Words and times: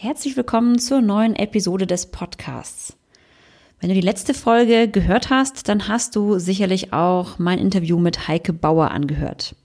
Herzlich 0.00 0.36
willkommen 0.36 0.78
zur 0.78 1.00
neuen 1.00 1.34
Episode 1.34 1.84
des 1.84 2.06
Podcasts. 2.06 2.96
Wenn 3.80 3.88
du 3.88 3.96
die 3.96 4.00
letzte 4.00 4.32
Folge 4.32 4.86
gehört 4.86 5.28
hast, 5.28 5.68
dann 5.68 5.88
hast 5.88 6.14
du 6.14 6.38
sicherlich 6.38 6.92
auch 6.92 7.40
mein 7.40 7.58
Interview 7.58 7.98
mit 7.98 8.28
Heike 8.28 8.52
Bauer 8.52 8.92
angehört. 8.92 9.56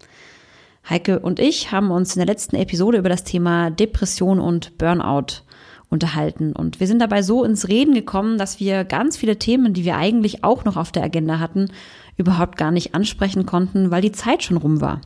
Heike 0.90 1.20
und 1.20 1.40
ich 1.40 1.72
haben 1.72 1.92
uns 1.92 2.16
in 2.16 2.20
der 2.20 2.26
letzten 2.26 2.56
Episode 2.56 2.98
über 2.98 3.10
das 3.10 3.24
Thema 3.24 3.70
Depression 3.70 4.40
und 4.40 4.76
Burnout 4.80 5.44
unterhalten. 5.92 6.54
Und 6.54 6.80
wir 6.80 6.88
sind 6.88 6.98
dabei 6.98 7.22
so 7.22 7.44
ins 7.44 7.68
Reden 7.68 7.94
gekommen, 7.94 8.40
dass 8.40 8.60
wir 8.60 8.86
ganz 8.86 9.18
viele 9.18 9.38
Themen, 9.38 9.76
die 9.76 9.86
wir 9.86 9.98
eigentlich 9.98 10.44
auch 10.44 10.66
noch 10.66 10.78
auf 10.78 10.92
der 10.92 11.04
Agenda 11.04 11.38
hatten, 11.38 11.70
überhaupt 12.18 12.58
gar 12.58 12.72
nicht 12.72 12.96
ansprechen 12.96 13.46
konnten, 13.46 13.92
weil 13.92 14.02
die 14.02 14.12
Zeit 14.12 14.42
schon 14.42 14.58
rum 14.58 14.82
war. 14.82 15.02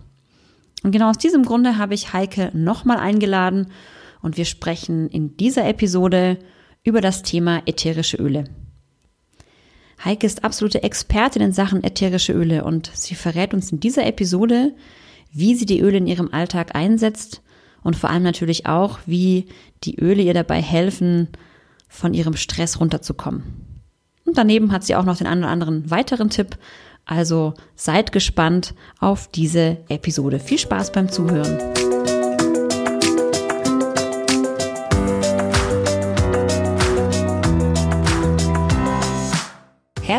Und 0.83 0.93
genau 0.93 1.09
aus 1.09 1.17
diesem 1.17 1.43
Grunde 1.43 1.77
habe 1.77 1.95
ich 1.95 2.13
Heike 2.13 2.49
nochmal 2.53 2.97
eingeladen 2.97 3.67
und 4.27 4.35
wir 4.35 4.43
sprechen 4.43 5.07
in 5.07 5.37
dieser 5.37 5.65
Episode 5.65 6.37
über 6.83 6.99
das 6.99 7.23
Thema 7.23 7.61
ätherische 7.65 8.17
Öle. 8.17 8.43
Heike 10.03 10.27
ist 10.27 10.43
absolute 10.43 10.83
Expertin 10.83 11.41
in 11.41 11.53
Sachen 11.53 11.81
ätherische 11.81 12.33
Öle 12.33 12.65
und 12.65 12.91
sie 12.93 13.15
verrät 13.15 13.53
uns 13.53 13.71
in 13.71 13.79
dieser 13.79 14.05
Episode, 14.05 14.75
wie 15.31 15.55
sie 15.55 15.65
die 15.65 15.79
Öle 15.79 15.99
in 15.99 16.07
ihrem 16.07 16.33
Alltag 16.33 16.75
einsetzt 16.75 17.41
und 17.83 17.95
vor 17.95 18.09
allem 18.09 18.23
natürlich 18.23 18.65
auch, 18.65 18.99
wie 19.05 19.47
die 19.85 19.97
Öle 19.97 20.21
ihr 20.21 20.33
dabei 20.33 20.61
helfen, 20.61 21.29
von 21.87 22.13
ihrem 22.13 22.35
Stress 22.35 22.81
runterzukommen. 22.81 23.43
Und 24.25 24.37
daneben 24.37 24.73
hat 24.73 24.83
sie 24.83 24.95
auch 24.95 25.05
noch 25.05 25.15
den 25.15 25.27
einen 25.27 25.43
oder 25.43 25.51
anderen 25.51 25.89
weiteren 25.89 26.29
Tipp. 26.29 26.57
Also 27.05 27.53
seid 27.77 28.11
gespannt 28.11 28.73
auf 28.99 29.29
diese 29.29 29.77
Episode. 29.87 30.39
Viel 30.41 30.59
Spaß 30.59 30.91
beim 30.91 31.07
Zuhören. 31.07 31.86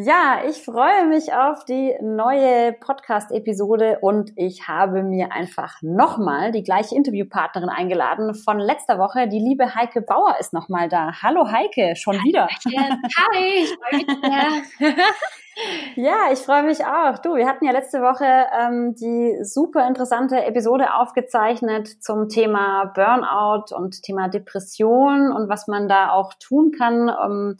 Ja, 0.00 0.42
ich 0.48 0.62
freue 0.62 1.08
mich 1.08 1.34
auf 1.34 1.64
die 1.64 1.92
neue 2.00 2.72
Podcast-Episode 2.72 3.98
und 4.00 4.30
ich 4.36 4.68
habe 4.68 5.02
mir 5.02 5.32
einfach 5.32 5.82
nochmal 5.82 6.52
die 6.52 6.62
gleiche 6.62 6.94
Interviewpartnerin 6.94 7.68
eingeladen 7.68 8.32
von 8.36 8.60
letzter 8.60 9.00
Woche. 9.00 9.26
Die 9.26 9.40
liebe 9.40 9.74
Heike 9.74 10.00
Bauer 10.00 10.36
ist 10.38 10.52
nochmal 10.52 10.88
da. 10.88 11.20
Hallo 11.20 11.50
Heike, 11.50 11.96
schon 11.96 12.16
Hi, 12.16 12.24
wieder. 12.24 12.46
Hi, 12.46 13.64
ich 13.64 13.76
freue 13.76 13.98
mich 13.98 14.96
ja, 15.96 16.16
ich 16.32 16.38
freue 16.38 16.62
mich 16.62 16.86
auch. 16.86 17.18
Du, 17.18 17.34
wir 17.34 17.48
hatten 17.48 17.64
ja 17.64 17.72
letzte 17.72 18.00
Woche 18.00 18.46
ähm, 18.56 18.94
die 18.94 19.42
super 19.42 19.88
interessante 19.88 20.44
Episode 20.44 20.94
aufgezeichnet 20.94 21.88
zum 22.00 22.28
Thema 22.28 22.92
Burnout 22.94 23.74
und 23.74 24.00
Thema 24.04 24.28
Depression 24.28 25.32
und 25.32 25.48
was 25.48 25.66
man 25.66 25.88
da 25.88 26.10
auch 26.10 26.34
tun 26.34 26.70
kann. 26.70 27.08
Um, 27.08 27.56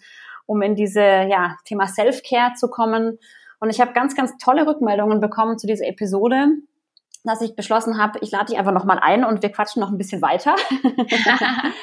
um 0.48 0.62
in 0.62 0.74
diese 0.74 1.00
ja, 1.02 1.56
Thema 1.64 1.86
Self-Care 1.86 2.54
zu 2.54 2.68
kommen. 2.68 3.18
Und 3.60 3.70
ich 3.70 3.80
habe 3.80 3.92
ganz, 3.92 4.16
ganz 4.16 4.36
tolle 4.38 4.66
Rückmeldungen 4.66 5.20
bekommen 5.20 5.58
zu 5.58 5.66
dieser 5.66 5.86
Episode, 5.86 6.46
dass 7.22 7.42
ich 7.42 7.54
beschlossen 7.54 7.98
habe, 7.98 8.18
ich 8.22 8.30
lade 8.30 8.46
dich 8.46 8.58
einfach 8.58 8.72
nochmal 8.72 8.98
ein 8.98 9.24
und 9.24 9.42
wir 9.42 9.52
quatschen 9.52 9.80
noch 9.80 9.90
ein 9.90 9.98
bisschen 9.98 10.22
weiter. 10.22 10.56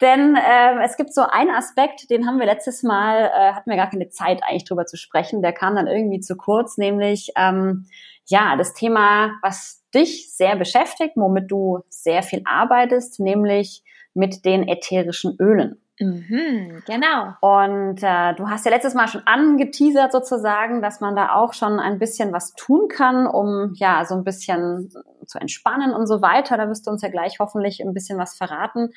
Denn 0.00 0.36
äh, 0.36 0.82
es 0.84 0.96
gibt 0.96 1.14
so 1.14 1.22
einen 1.22 1.50
Aspekt, 1.50 2.10
den 2.10 2.26
haben 2.26 2.38
wir 2.38 2.46
letztes 2.46 2.82
Mal, 2.82 3.30
äh, 3.32 3.52
hatten 3.54 3.70
wir 3.70 3.76
gar 3.76 3.88
keine 3.88 4.08
Zeit 4.10 4.42
eigentlich 4.42 4.64
drüber 4.64 4.84
zu 4.84 4.96
sprechen, 4.96 5.40
der 5.40 5.52
kam 5.52 5.76
dann 5.76 5.86
irgendwie 5.86 6.20
zu 6.20 6.36
kurz, 6.36 6.76
nämlich 6.76 7.30
ähm, 7.36 7.86
ja, 8.26 8.56
das 8.56 8.74
Thema, 8.74 9.30
was 9.42 9.84
dich 9.94 10.34
sehr 10.34 10.56
beschäftigt, 10.56 11.12
womit 11.16 11.50
du 11.50 11.80
sehr 11.88 12.22
viel 12.22 12.42
arbeitest, 12.44 13.20
nämlich 13.20 13.84
mit 14.12 14.44
den 14.44 14.68
ätherischen 14.68 15.36
Ölen. 15.38 15.80
Mhm, 15.98 16.82
genau. 16.86 17.32
Und 17.40 18.02
äh, 18.02 18.34
du 18.34 18.48
hast 18.48 18.66
ja 18.66 18.70
letztes 18.70 18.94
Mal 18.94 19.08
schon 19.08 19.22
angeteasert 19.26 20.12
sozusagen, 20.12 20.82
dass 20.82 21.00
man 21.00 21.16
da 21.16 21.34
auch 21.34 21.54
schon 21.54 21.80
ein 21.80 21.98
bisschen 21.98 22.32
was 22.32 22.52
tun 22.54 22.88
kann, 22.88 23.26
um 23.26 23.72
ja 23.76 24.04
so 24.04 24.14
ein 24.14 24.24
bisschen 24.24 24.90
zu 25.26 25.38
entspannen 25.38 25.94
und 25.94 26.06
so 26.06 26.20
weiter. 26.20 26.58
Da 26.58 26.68
wirst 26.68 26.86
du 26.86 26.90
uns 26.90 27.02
ja 27.02 27.08
gleich 27.08 27.38
hoffentlich 27.38 27.80
ein 27.80 27.94
bisschen 27.94 28.18
was 28.18 28.36
verraten. 28.36 28.90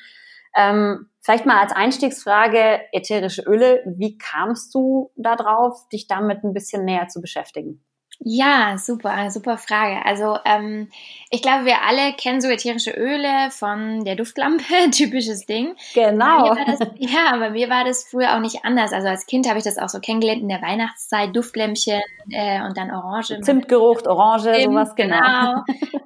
Ähm, 0.54 1.08
vielleicht 1.22 1.46
mal 1.46 1.60
als 1.60 1.72
Einstiegsfrage 1.72 2.80
ätherische 2.92 3.42
Öle. 3.42 3.82
Wie 3.86 4.18
kamst 4.18 4.74
du 4.74 5.10
da 5.16 5.36
drauf, 5.36 5.88
dich 5.90 6.06
damit 6.06 6.44
ein 6.44 6.52
bisschen 6.52 6.84
näher 6.84 7.08
zu 7.08 7.20
beschäftigen? 7.20 7.82
Ja, 8.22 8.76
super, 8.76 9.30
super 9.30 9.56
Frage. 9.56 10.04
Also 10.04 10.36
ähm, 10.44 10.88
ich 11.30 11.40
glaube, 11.40 11.64
wir 11.64 11.82
alle 11.88 12.12
kennen 12.12 12.42
so 12.42 12.48
ätherische 12.48 12.90
Öle 12.90 13.50
von 13.50 14.04
der 14.04 14.14
Duftlampe, 14.14 14.62
typisches 14.92 15.46
Ding. 15.46 15.74
Genau. 15.94 16.54
Das, 16.54 16.80
ja, 16.98 17.34
bei 17.38 17.48
mir 17.48 17.70
war 17.70 17.84
das 17.84 18.06
früher 18.06 18.36
auch 18.36 18.40
nicht 18.40 18.62
anders. 18.62 18.92
Also 18.92 19.08
als 19.08 19.24
Kind 19.24 19.48
habe 19.48 19.58
ich 19.58 19.64
das 19.64 19.78
auch 19.78 19.88
so 19.88 20.00
kennengelernt 20.00 20.42
in 20.42 20.50
der 20.50 20.60
Weihnachtszeit, 20.60 21.34
Duftlämpchen 21.34 22.02
äh, 22.30 22.62
und 22.62 22.76
dann 22.76 22.90
Orange. 22.90 23.40
Zimtgeruch, 23.40 24.04
Orange, 24.04 24.52
Zimt, 24.52 24.64
sowas 24.64 24.94
genau. 24.94 25.16
genau. 25.16 25.64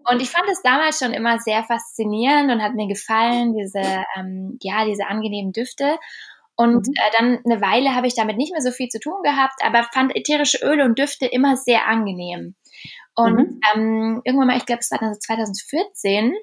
Und 0.09 0.23
ich 0.23 0.31
fand 0.31 0.49
es 0.53 0.63
damals 0.63 1.01
schon 1.01 1.15
immer 1.15 1.41
sehr 1.41 1.65
faszinierend 1.65 2.53
und 2.53 2.63
hat 2.63 2.75
mir 2.75 2.87
gefallen, 2.87 3.57
diese, 3.57 3.83
ähm, 4.17 4.57
ja, 4.63 4.85
diese 4.85 5.07
angenehmen 5.07 5.53
Düfte. 5.53 5.99
Und 6.57 6.87
mhm. 6.87 6.95
äh, 6.95 7.11
dann 7.19 7.41
eine 7.45 7.61
Weile 7.61 7.95
habe 7.95 8.07
ich 8.07 8.15
damit 8.15 8.37
nicht 8.37 8.53
mehr 8.53 8.63
so 8.63 8.71
viel 8.71 8.89
zu 8.89 9.01
tun 9.01 9.23
gehabt, 9.23 9.61
aber 9.65 9.85
fand 9.93 10.15
ätherische 10.17 10.59
Öle 10.65 10.85
und 10.85 10.99
Düfte 10.99 11.27
immer 11.27 11.57
sehr 11.57 11.87
angenehm. 11.87 12.55
Und 13.15 13.37
mhm. 13.37 13.61
ähm, 13.75 14.23
irgendwann 14.25 14.49
mal, 14.49 14.57
ich 14.57 14.67
glaube, 14.67 14.81
es 14.81 14.91
war 14.91 14.99
dann 14.99 15.15
so 15.15 15.21
2014, 15.21 16.35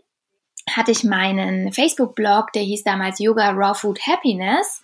hatte 0.70 0.92
ich 0.92 1.04
meinen 1.04 1.72
Facebook-Blog, 1.72 2.54
der 2.54 2.64
hieß 2.64 2.84
damals 2.84 3.20
Yoga 3.20 3.52
Raw 3.52 3.74
Food 3.74 4.00
Happiness. 4.06 4.82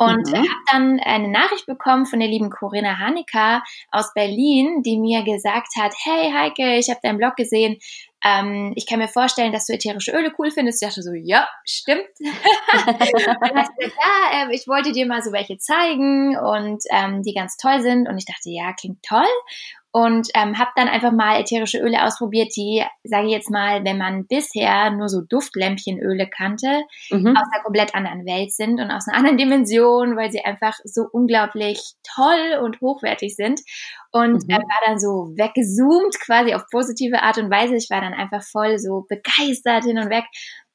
Und 0.00 0.28
mhm. 0.28 0.36
habe 0.36 0.64
dann 0.70 1.00
eine 1.00 1.26
Nachricht 1.26 1.66
bekommen 1.66 2.06
von 2.06 2.20
der 2.20 2.28
lieben 2.28 2.50
Corinna 2.50 2.98
Hanika 2.98 3.64
aus 3.90 4.14
Berlin, 4.14 4.82
die 4.84 4.96
mir 4.96 5.24
gesagt 5.24 5.74
hat, 5.76 5.92
hey 6.04 6.32
Heike, 6.32 6.78
ich 6.78 6.88
habe 6.88 7.00
deinen 7.02 7.18
Blog 7.18 7.34
gesehen, 7.34 7.78
ähm, 8.24 8.72
ich 8.76 8.86
kann 8.86 8.98
mir 8.98 9.08
vorstellen, 9.08 9.52
dass 9.52 9.66
du 9.66 9.72
ätherische 9.72 10.12
Öle 10.12 10.32
cool 10.38 10.50
findest. 10.50 10.82
Ich 10.82 10.88
dachte 10.88 11.02
so, 11.02 11.12
ja, 11.12 11.48
stimmt. 11.64 12.08
dann 12.18 12.98
hat 12.98 13.12
gesagt, 13.12 13.70
ja, 13.80 14.48
äh, 14.48 14.54
ich 14.54 14.66
wollte 14.66 14.92
dir 14.92 15.06
mal 15.06 15.22
so 15.22 15.32
welche 15.32 15.58
zeigen 15.58 16.36
und 16.36 16.82
ähm, 16.90 17.22
die 17.22 17.34
ganz 17.34 17.56
toll 17.56 17.80
sind. 17.80 18.08
Und 18.08 18.18
ich 18.18 18.26
dachte, 18.26 18.50
ja, 18.50 18.72
klingt 18.72 19.02
toll 19.02 19.26
und 19.98 20.28
ähm, 20.34 20.56
habe 20.56 20.70
dann 20.76 20.86
einfach 20.86 21.10
mal 21.10 21.40
ätherische 21.40 21.78
Öle 21.78 22.04
ausprobiert, 22.04 22.52
die, 22.56 22.84
sage 23.02 23.26
ich 23.26 23.32
jetzt 23.32 23.50
mal, 23.50 23.84
wenn 23.84 23.98
man 23.98 24.28
bisher 24.28 24.92
nur 24.92 25.08
so 25.08 25.22
Duftlämpchenöle 25.22 26.28
kannte, 26.28 26.84
mhm. 27.10 27.36
aus 27.36 27.48
einer 27.52 27.64
komplett 27.64 27.96
anderen 27.96 28.24
Welt 28.24 28.52
sind 28.52 28.78
und 28.78 28.92
aus 28.92 29.08
einer 29.08 29.16
anderen 29.16 29.38
Dimension, 29.38 30.16
weil 30.16 30.30
sie 30.30 30.44
einfach 30.44 30.78
so 30.84 31.02
unglaublich 31.10 31.80
toll 32.14 32.60
und 32.62 32.80
hochwertig 32.80 33.34
sind. 33.34 33.60
Und 34.12 34.44
mhm. 34.44 34.50
äh, 34.50 34.58
war 34.58 34.86
dann 34.86 35.00
so 35.00 35.32
weggezoomt, 35.36 36.20
quasi 36.20 36.54
auf 36.54 36.62
positive 36.70 37.20
Art 37.20 37.38
und 37.38 37.50
Weise. 37.50 37.74
Ich 37.74 37.90
war 37.90 38.00
dann 38.00 38.14
einfach 38.14 38.44
voll 38.44 38.78
so 38.78 39.04
begeistert 39.08 39.82
hin 39.82 39.98
und 39.98 40.10
weg 40.10 40.26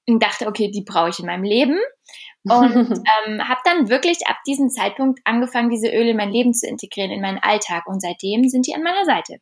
und 0.07 0.21
dachte, 0.21 0.47
okay, 0.47 0.69
die 0.71 0.83
brauche 0.83 1.09
ich 1.09 1.19
in 1.19 1.25
meinem 1.25 1.43
Leben. 1.43 1.77
Und 2.43 2.75
ähm, 3.25 3.47
habe 3.47 3.61
dann 3.63 3.89
wirklich 3.89 4.27
ab 4.27 4.37
diesem 4.47 4.69
Zeitpunkt 4.69 5.21
angefangen, 5.23 5.69
diese 5.69 5.87
Öle 5.87 6.11
in 6.11 6.17
mein 6.17 6.31
Leben 6.31 6.53
zu 6.53 6.67
integrieren, 6.67 7.11
in 7.11 7.21
meinen 7.21 7.39
Alltag. 7.39 7.87
Und 7.87 8.01
seitdem 8.01 8.47
sind 8.49 8.67
die 8.67 8.75
an 8.75 8.83
meiner 8.83 9.05
Seite. 9.05 9.37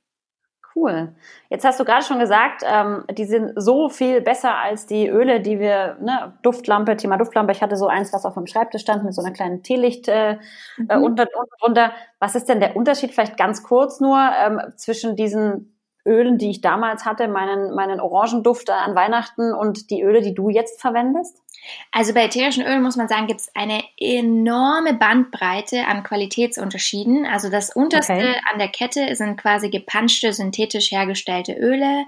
Cool. 0.74 1.13
Jetzt 1.50 1.66
hast 1.66 1.80
du 1.81 1.86
gerade 1.86 2.06
schon 2.06 2.19
gesagt, 2.19 2.63
ähm, 2.66 3.04
die 3.12 3.25
sind 3.25 3.52
so 3.56 3.90
viel 3.90 4.22
besser 4.22 4.56
als 4.56 4.86
die 4.86 5.08
Öle, 5.08 5.42
die 5.42 5.60
wir, 5.60 5.98
ne, 6.00 6.38
Duftlampe, 6.44 6.96
Thema 6.96 7.18
Duftlampe. 7.18 7.52
Ich 7.52 7.62
hatte 7.62 7.75
so 7.75 7.88
eins, 7.88 8.14
was 8.14 8.25
auf 8.25 8.36
dem 8.36 8.48
Schreibtisch 8.48 8.84
stand 8.84 9.04
mit 9.04 9.14
so 9.14 9.22
einer 9.22 9.34
kleinen 9.34 9.64
Teelicht 9.64 10.07
äh, 10.07 10.38
mhm. 10.78 10.88
äh, 10.88 10.98
unter, 10.98 11.28
drunter. 11.60 11.92
Was 12.19 12.36
ist 12.36 12.48
denn 12.48 12.62
der 12.62 12.78
Unterschied, 12.78 13.12
vielleicht 13.12 13.36
ganz 13.36 13.64
kurz 13.64 14.00
nur, 14.00 14.18
ähm, 14.18 14.62
zwischen 14.78 15.18
diesen 15.18 15.75
Ölen, 16.06 16.38
die 16.38 16.50
ich 16.50 16.62
damals 16.62 17.06
hatte, 17.06 17.27
meinen, 17.27 17.75
meinen 17.75 18.00
Orangenduft 18.00 18.69
an 18.69 18.95
Weihnachten 18.95 19.53
und 19.53 19.89
die 19.89 20.01
Öle, 20.01 20.21
die 20.21 20.33
du 20.33 20.50
jetzt 20.50 20.81
verwendest? 20.81 21.38
Also 21.92 22.13
bei 22.13 22.25
ätherischen 22.25 22.65
Ölen 22.65 22.81
muss 22.81 22.95
man 22.95 23.07
sagen, 23.07 23.27
gibt 23.27 23.42
es 23.42 23.51
eine 23.56 23.83
enorme 23.98 24.94
Bandbreite 24.94 25.86
an 25.86 26.03
Qualitätsunterschieden. 26.03 27.25
Also 27.25 27.50
das 27.50 27.75
unterste 27.75 28.13
okay. 28.13 28.36
an 28.51 28.57
der 28.57 28.69
Kette 28.69 29.15
sind 29.15 29.38
quasi 29.38 29.69
gepanschte, 29.69 30.33
synthetisch 30.33 30.92
hergestellte 30.92 31.53
Öle. 31.53 32.06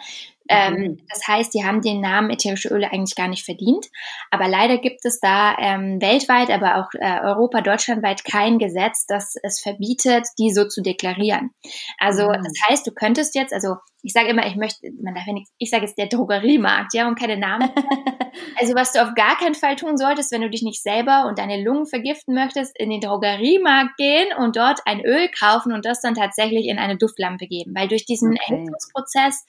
Ähm, 0.49 0.73
mhm. 0.73 0.97
Das 1.09 1.27
heißt, 1.27 1.53
die 1.53 1.63
haben 1.63 1.81
den 1.81 2.01
Namen 2.01 2.29
ätherische 2.29 2.69
Öle 2.69 2.91
eigentlich 2.91 3.15
gar 3.15 3.27
nicht 3.27 3.45
verdient. 3.45 3.87
Aber 4.31 4.47
leider 4.47 4.77
gibt 4.77 5.05
es 5.05 5.19
da 5.19 5.55
ähm, 5.57 6.01
weltweit, 6.01 6.49
aber 6.49 6.77
auch 6.77 6.89
äh, 6.99 7.21
Europa, 7.21 7.61
deutschlandweit 7.61 8.25
kein 8.25 8.59
Gesetz, 8.59 9.05
das 9.07 9.35
es 9.41 9.59
verbietet, 9.61 10.27
die 10.37 10.51
so 10.51 10.67
zu 10.67 10.81
deklarieren. 10.81 11.51
Also 11.97 12.27
mhm. 12.27 12.43
das 12.43 12.53
heißt, 12.69 12.87
du 12.87 12.91
könntest 12.91 13.35
jetzt, 13.35 13.53
also 13.53 13.75
ich 14.03 14.11
sage 14.11 14.27
immer, 14.27 14.45
ich 14.45 14.57
möchte, 14.57 14.91
man 15.01 15.15
darf 15.15 15.25
ja 15.25 15.33
nicht, 15.33 15.49
ich 15.57 15.69
sage 15.69 15.85
jetzt 15.85 15.97
der 15.97 16.07
Drogeriemarkt, 16.07 16.93
ja, 16.93 17.07
und 17.07 17.17
keine 17.17 17.37
Namen. 17.37 17.69
also 18.59 18.75
was 18.75 18.91
du 18.91 19.01
auf 19.01 19.15
gar 19.15 19.37
keinen 19.37 19.55
Fall 19.55 19.77
tun 19.77 19.97
solltest, 19.97 20.31
wenn 20.33 20.41
du 20.41 20.49
dich 20.49 20.61
nicht 20.61 20.83
selber 20.83 21.25
und 21.25 21.39
deine 21.39 21.63
Lungen 21.63 21.85
vergiften 21.85 22.35
möchtest, 22.35 22.77
in 22.77 22.89
den 22.89 22.99
Drogeriemarkt 22.99 23.95
gehen 23.95 24.27
und 24.37 24.57
dort 24.57 24.81
ein 24.85 24.99
Öl 25.05 25.29
kaufen 25.29 25.71
und 25.71 25.85
das 25.85 26.01
dann 26.01 26.15
tatsächlich 26.15 26.67
in 26.67 26.79
eine 26.79 26.97
Duftlampe 26.97 27.47
geben. 27.47 27.73
Weil 27.75 27.87
durch 27.87 28.05
diesen 28.05 28.33
okay. 28.33 28.53
Erhitzungsprozess, 28.53 29.45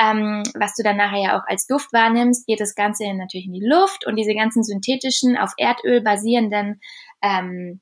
ähm, 0.00 0.44
was 0.54 0.76
du 0.76 0.84
dann 0.84 0.96
nachher 0.96 1.22
ja 1.22 1.38
auch 1.38 1.46
als 1.48 1.66
Duft 1.66 1.92
wahrnimmst, 1.92 2.46
geht 2.46 2.60
das 2.60 2.76
Ganze 2.76 3.12
natürlich 3.12 3.46
in 3.46 3.54
die 3.54 3.66
Luft 3.66 4.06
und 4.06 4.14
diese 4.14 4.34
ganzen 4.34 4.62
synthetischen, 4.62 5.36
auf 5.36 5.52
Erdöl 5.58 6.00
basierenden 6.00 6.80
ähm, 7.22 7.80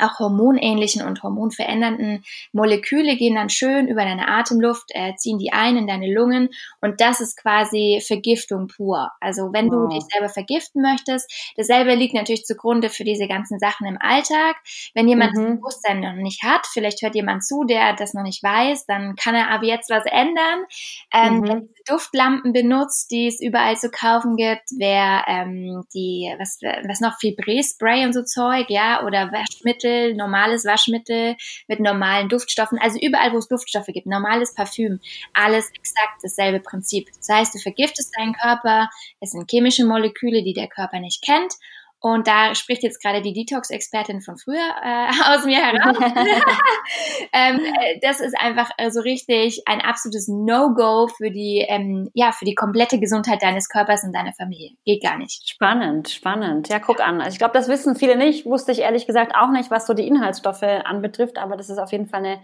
auch 0.00 0.18
hormonähnlichen 0.18 1.02
und 1.02 1.22
hormonverändernden 1.22 2.24
Moleküle 2.52 3.16
gehen 3.16 3.34
dann 3.34 3.50
schön 3.50 3.88
über 3.88 4.04
deine 4.04 4.28
Atemluft, 4.28 4.90
äh, 4.90 5.14
ziehen 5.16 5.38
die 5.38 5.52
ein 5.52 5.76
in 5.76 5.86
deine 5.86 6.12
Lungen 6.12 6.48
und 6.80 7.00
das 7.00 7.20
ist 7.20 7.36
quasi 7.36 8.02
Vergiftung 8.06 8.68
pur. 8.68 9.10
Also 9.20 9.52
wenn 9.52 9.70
wow. 9.70 9.88
du 9.88 9.94
dich 9.94 10.04
selber 10.10 10.28
vergiften 10.28 10.82
möchtest, 10.82 11.30
dasselbe 11.56 11.94
liegt 11.94 12.14
natürlich 12.14 12.44
zugrunde 12.44 12.90
für 12.90 13.04
diese 13.04 13.28
ganzen 13.28 13.58
Sachen 13.58 13.86
im 13.86 13.98
Alltag. 14.00 14.56
Wenn 14.94 15.08
jemand 15.08 15.34
mhm. 15.34 15.42
das 15.42 15.56
Bewusstsein 15.56 16.00
noch 16.00 16.14
nicht 16.14 16.42
hat, 16.42 16.66
vielleicht 16.72 17.02
hört 17.02 17.14
jemand 17.14 17.44
zu, 17.44 17.64
der 17.64 17.94
das 17.94 18.14
noch 18.14 18.22
nicht 18.22 18.42
weiß, 18.42 18.86
dann 18.86 19.16
kann 19.16 19.34
er 19.34 19.50
aber 19.50 19.64
jetzt 19.64 19.90
was 19.90 20.04
ändern. 20.06 20.64
Ähm, 21.12 21.40
mhm. 21.40 21.68
Duftlampen 21.86 22.52
benutzt, 22.52 23.10
die 23.10 23.26
es 23.26 23.40
überall 23.40 23.76
zu 23.76 23.90
kaufen 23.90 24.36
gibt, 24.36 24.70
wer 24.78 25.24
ähm, 25.26 25.84
die, 25.94 26.32
was, 26.38 26.58
was 26.86 27.00
noch, 27.00 27.18
Fibré-Spray 27.20 28.04
und 28.04 28.12
so 28.12 28.22
Zeug, 28.22 28.66
ja, 28.68 29.04
oder 29.04 29.30
Waschmittel 29.32 29.81
Waschmittel, 29.82 30.14
normales 30.14 30.64
Waschmittel 30.64 31.36
mit 31.68 31.80
normalen 31.80 32.28
Duftstoffen, 32.28 32.78
also 32.78 32.98
überall, 33.00 33.32
wo 33.32 33.38
es 33.38 33.48
Duftstoffe 33.48 33.86
gibt, 33.86 34.06
normales 34.06 34.54
Parfüm, 34.54 35.00
alles 35.32 35.70
exakt 35.74 36.22
dasselbe 36.22 36.60
Prinzip. 36.60 37.08
Das 37.16 37.28
heißt, 37.28 37.54
du 37.54 37.58
vergiftest 37.58 38.14
deinen 38.16 38.34
Körper, 38.34 38.88
es 39.20 39.30
sind 39.30 39.50
chemische 39.50 39.84
Moleküle, 39.84 40.42
die 40.42 40.54
der 40.54 40.68
Körper 40.68 41.00
nicht 41.00 41.22
kennt 41.24 41.54
und 42.02 42.26
da 42.26 42.56
spricht 42.56 42.82
jetzt 42.82 43.00
gerade 43.00 43.22
die 43.22 43.32
Detox-Expertin 43.32 44.22
von 44.22 44.36
früher 44.36 44.56
äh, 44.56 45.06
aus 45.36 45.44
mir 45.44 45.58
heraus. 45.58 45.96
ähm, 47.32 47.60
äh, 47.60 48.00
das 48.02 48.20
ist 48.20 48.34
einfach 48.36 48.70
äh, 48.76 48.90
so 48.90 49.00
richtig 49.00 49.62
ein 49.66 49.80
absolutes 49.80 50.26
No-Go 50.26 51.06
für 51.06 51.30
die, 51.30 51.64
ähm, 51.68 52.10
ja, 52.12 52.32
für 52.32 52.44
die 52.44 52.56
komplette 52.56 52.98
Gesundheit 52.98 53.40
deines 53.40 53.68
Körpers 53.68 54.02
und 54.02 54.12
deiner 54.12 54.32
Familie. 54.32 54.72
Geht 54.84 55.00
gar 55.00 55.16
nicht. 55.16 55.48
Spannend, 55.48 56.08
spannend. 56.10 56.68
Ja, 56.68 56.80
guck 56.80 57.00
an. 57.00 57.20
Also 57.20 57.34
ich 57.34 57.38
glaube, 57.38 57.54
das 57.54 57.68
wissen 57.68 57.94
viele 57.94 58.16
nicht. 58.16 58.46
Wusste 58.46 58.72
ich 58.72 58.80
ehrlich 58.80 59.06
gesagt 59.06 59.36
auch 59.36 59.52
nicht, 59.52 59.70
was 59.70 59.86
so 59.86 59.94
die 59.94 60.08
Inhaltsstoffe 60.08 60.64
anbetrifft. 60.64 61.38
Aber 61.38 61.56
das 61.56 61.70
ist 61.70 61.78
auf 61.78 61.92
jeden 61.92 62.08
Fall 62.08 62.24
eine 62.24 62.40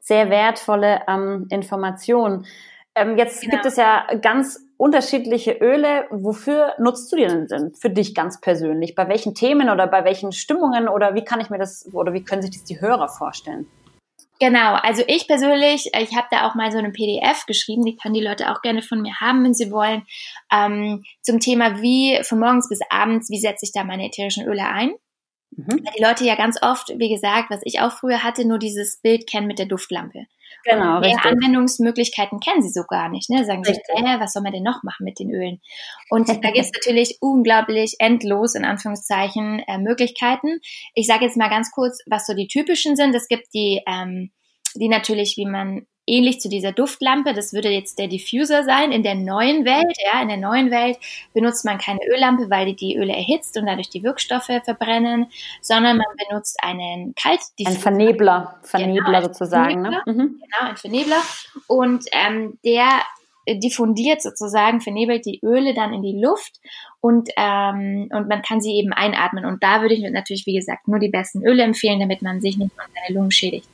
sehr 0.00 0.30
wertvolle 0.30 1.02
ähm, 1.06 1.48
Information. 1.50 2.46
Ähm, 2.94 3.18
jetzt 3.18 3.42
genau. 3.42 3.56
gibt 3.56 3.66
es 3.66 3.76
ja 3.76 4.06
ganz 4.22 4.58
unterschiedliche 4.82 5.52
Öle. 5.52 6.06
Wofür 6.10 6.74
nutzt 6.78 7.12
du 7.12 7.16
die 7.16 7.26
denn 7.26 7.72
für 7.72 7.88
dich 7.88 8.16
ganz 8.16 8.40
persönlich? 8.40 8.96
Bei 8.96 9.08
welchen 9.08 9.32
Themen 9.32 9.70
oder 9.70 9.86
bei 9.86 10.04
welchen 10.04 10.32
Stimmungen 10.32 10.88
oder 10.88 11.14
wie 11.14 11.22
kann 11.22 11.40
ich 11.40 11.50
mir 11.50 11.58
das 11.58 11.88
oder 11.92 12.12
wie 12.12 12.24
können 12.24 12.42
sich 12.42 12.50
das 12.50 12.64
die 12.64 12.80
Hörer 12.80 13.08
vorstellen? 13.08 13.68
Genau, 14.40 14.74
also 14.74 15.04
ich 15.06 15.28
persönlich, 15.28 15.88
ich 15.96 16.16
habe 16.16 16.26
da 16.32 16.48
auch 16.48 16.56
mal 16.56 16.72
so 16.72 16.78
eine 16.78 16.90
PDF 16.90 17.46
geschrieben, 17.46 17.84
die 17.84 17.94
können 17.94 18.14
die 18.14 18.24
Leute 18.24 18.50
auch 18.50 18.60
gerne 18.60 18.82
von 18.82 19.00
mir 19.00 19.14
haben, 19.20 19.44
wenn 19.44 19.54
sie 19.54 19.70
wollen, 19.70 20.02
ähm, 20.52 21.04
zum 21.20 21.38
Thema, 21.38 21.80
wie 21.80 22.18
von 22.24 22.40
morgens 22.40 22.68
bis 22.68 22.80
abends, 22.90 23.30
wie 23.30 23.38
setze 23.38 23.64
ich 23.64 23.72
da 23.72 23.84
meine 23.84 24.06
ätherischen 24.06 24.48
Öle 24.48 24.66
ein. 24.66 24.94
Mhm. 25.52 25.84
Weil 25.84 25.92
die 25.96 26.02
Leute 26.02 26.24
ja 26.24 26.34
ganz 26.34 26.60
oft, 26.60 26.88
wie 26.96 27.08
gesagt, 27.08 27.50
was 27.50 27.60
ich 27.62 27.78
auch 27.80 27.92
früher 27.92 28.24
hatte, 28.24 28.44
nur 28.44 28.58
dieses 28.58 29.00
Bild 29.00 29.28
kennen 29.28 29.46
mit 29.46 29.60
der 29.60 29.66
Duftlampe. 29.66 30.26
Genau, 30.64 30.96
und 30.96 31.04
richtig. 31.04 31.24
Anwendungsmöglichkeiten 31.24 32.40
kennen 32.40 32.62
sie 32.62 32.70
so 32.70 32.82
gar 32.84 33.08
nicht. 33.08 33.30
Ne? 33.30 33.44
Sagen 33.44 33.64
sie, 33.64 33.72
äh, 33.72 34.20
was 34.20 34.32
soll 34.32 34.42
man 34.42 34.52
denn 34.52 34.62
noch 34.62 34.82
machen 34.82 35.04
mit 35.04 35.18
den 35.18 35.30
Ölen? 35.30 35.60
Und 36.10 36.28
da 36.28 36.34
gibt 36.52 36.58
es 36.58 36.70
natürlich 36.72 37.18
unglaublich 37.20 37.96
endlos, 37.98 38.54
in 38.54 38.64
Anführungszeichen, 38.64 39.60
äh, 39.66 39.78
Möglichkeiten. 39.78 40.60
Ich 40.94 41.06
sage 41.06 41.24
jetzt 41.24 41.36
mal 41.36 41.50
ganz 41.50 41.70
kurz, 41.72 42.00
was 42.06 42.26
so 42.26 42.34
die 42.34 42.48
typischen 42.48 42.96
sind. 42.96 43.14
Es 43.14 43.28
gibt 43.28 43.52
die, 43.54 43.80
ähm, 43.86 44.30
die 44.74 44.88
natürlich, 44.88 45.36
wie 45.36 45.46
man 45.46 45.86
ähnlich 46.06 46.40
zu 46.40 46.48
dieser 46.48 46.72
Duftlampe. 46.72 47.32
Das 47.32 47.52
würde 47.52 47.68
jetzt 47.68 47.98
der 47.98 48.08
Diffuser 48.08 48.64
sein. 48.64 48.92
In 48.92 49.02
der 49.02 49.14
neuen 49.14 49.64
Welt, 49.64 49.96
ja, 50.04 50.20
in 50.20 50.28
der 50.28 50.36
neuen 50.36 50.70
Welt 50.70 50.98
benutzt 51.32 51.64
man 51.64 51.78
keine 51.78 52.00
Öllampe, 52.12 52.50
weil 52.50 52.66
die 52.66 52.74
die 52.76 52.96
Öle 52.96 53.12
erhitzt 53.12 53.56
und 53.56 53.66
dadurch 53.66 53.88
die 53.88 54.02
Wirkstoffe 54.02 54.50
verbrennen, 54.64 55.26
sondern 55.60 55.98
man 55.98 56.06
benutzt 56.28 56.58
einen 56.62 57.14
Kaltdiffuser. 57.14 57.76
Ein 57.76 57.82
Vernebler, 57.82 58.60
Vernebler 58.62 59.04
genau, 59.04 59.22
sozusagen. 59.22 59.82
Ne? 59.82 60.02
Vernebler, 60.04 60.24
ne? 60.24 60.30
Genau, 60.30 60.70
ein 60.70 60.76
Vernebler. 60.76 61.22
Und 61.68 62.04
ähm, 62.12 62.58
der 62.64 62.88
diffundiert 63.48 64.22
sozusagen, 64.22 64.80
vernebelt 64.80 65.26
die 65.26 65.40
Öle 65.42 65.74
dann 65.74 65.92
in 65.92 66.02
die 66.02 66.20
Luft 66.20 66.60
und, 67.00 67.28
ähm, 67.36 68.08
und 68.12 68.28
man 68.28 68.42
kann 68.42 68.60
sie 68.60 68.74
eben 68.74 68.92
einatmen. 68.92 69.44
Und 69.44 69.62
da 69.64 69.80
würde 69.80 69.94
ich 69.94 70.10
natürlich, 70.10 70.46
wie 70.46 70.54
gesagt, 70.54 70.86
nur 70.86 71.00
die 71.00 71.08
besten 71.08 71.44
Öle 71.44 71.64
empfehlen, 71.64 71.98
damit 71.98 72.22
man 72.22 72.40
sich 72.40 72.56
nicht 72.56 72.70
an 72.78 72.86
seine 72.94 73.18
Lungen 73.18 73.32
schädigt. 73.32 73.66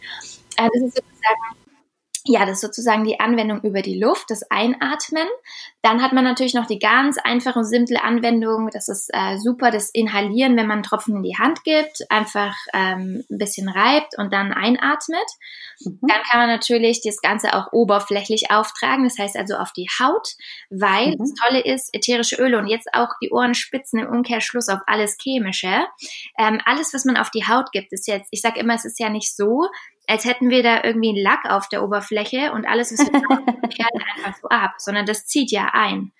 Äh, 0.58 0.69
das 0.72 0.82
ist 0.82 0.96
sozusagen 0.96 1.58
ja, 2.28 2.44
das 2.44 2.56
ist 2.56 2.60
sozusagen 2.60 3.05
die 3.05 3.20
Anwendung 3.20 3.62
über 3.62 3.81
die 3.81 3.99
Luft, 3.99 4.31
das 4.31 4.43
Einatmen. 4.50 5.26
Dann 5.81 6.02
hat 6.02 6.12
man 6.12 6.25
natürlich 6.25 6.52
noch 6.52 6.66
die 6.66 6.78
ganz 6.78 7.16
einfache 7.16 7.60
und 7.60 7.64
simple 7.64 8.02
Anwendung. 8.02 8.69
Das 8.70 8.88
ist 8.88 9.08
äh, 9.14 9.38
super, 9.38 9.70
das 9.70 9.88
Inhalieren, 9.90 10.56
wenn 10.56 10.66
man 10.66 10.78
einen 10.78 10.82
Tropfen 10.82 11.16
in 11.16 11.22
die 11.22 11.38
Hand 11.38 11.64
gibt, 11.64 12.02
einfach 12.10 12.55
ähm, 12.75 13.25
ein 13.31 13.38
bisschen 13.38 13.69
reibt 13.69 14.19
und 14.19 14.32
dann 14.32 14.52
einatmet. 14.52 15.26
Mhm. 15.81 15.99
Dann 16.02 16.22
kann 16.31 16.40
man 16.40 16.49
natürlich 16.49 17.00
das 17.02 17.22
Ganze 17.22 17.55
auch 17.55 17.72
oberflächlich 17.72 18.50
auftragen, 18.50 19.05
das 19.05 19.19
heißt 19.19 19.37
also 19.37 19.55
auf 19.56 19.72
die 19.72 19.88
Haut, 19.99 20.34
weil 20.69 21.12
mhm. 21.12 21.19
das 21.19 21.32
Tolle 21.34 21.64
ist, 21.64 21.94
ätherische 21.94 22.37
Öle 22.37 22.58
und 22.58 22.66
jetzt 22.66 22.88
auch 22.93 23.08
die 23.22 23.31
Ohrenspitzen 23.31 24.00
im 24.00 24.08
Umkehrschluss 24.08 24.69
auf 24.69 24.81
alles 24.87 25.16
Chemische. 25.19 25.87
Ähm, 26.38 26.60
alles, 26.66 26.93
was 26.93 27.06
man 27.06 27.16
auf 27.16 27.31
die 27.31 27.46
Haut 27.46 27.72
gibt, 27.72 27.93
ist 27.93 28.06
jetzt, 28.06 28.28
ich 28.32 28.43
sage 28.43 28.60
immer, 28.60 28.75
es 28.75 28.84
ist 28.84 29.00
ja 29.00 29.08
nicht 29.08 29.34
so, 29.34 29.66
als 30.08 30.25
hätten 30.25 30.50
wir 30.50 30.62
da 30.62 30.82
irgendwie 30.82 31.10
einen 31.10 31.22
Lack 31.22 31.44
auf 31.44 31.69
der 31.69 31.84
Oberfläche 31.84 32.52
und 32.52 32.66
alles, 32.66 32.93
was 32.93 33.00
wir 33.00 33.20
draufgeben, 33.20 33.60
perlt 33.60 34.05
einfach 34.16 34.40
so 34.40 34.49
ab, 34.49 34.75
sondern 34.78 35.06
das 35.06 35.26
zieht 35.26 35.52
ja 35.52 35.70
ein. 35.72 36.12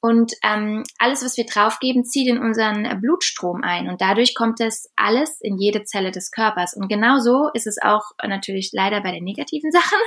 Und 0.00 0.34
ähm, 0.42 0.82
alles, 0.98 1.24
was 1.24 1.38
wir 1.38 1.46
draufgeben, 1.46 2.04
zieht 2.04 2.28
in 2.28 2.38
unseren 2.38 3.00
Blutstrom 3.00 3.62
ein. 3.62 3.88
Und 3.88 4.02
dadurch 4.02 4.34
kommt 4.34 4.60
es 4.60 4.92
alles 4.96 5.40
in 5.40 5.56
jede 5.56 5.84
Zelle 5.84 6.10
des 6.10 6.30
Körpers. 6.30 6.74
Und 6.76 6.88
genauso 6.88 7.48
ist 7.54 7.66
es 7.66 7.78
auch 7.80 8.02
natürlich 8.22 8.68
leider 8.74 9.00
bei 9.00 9.12
den 9.12 9.24
negativen 9.24 9.70
Sachen. 9.72 9.98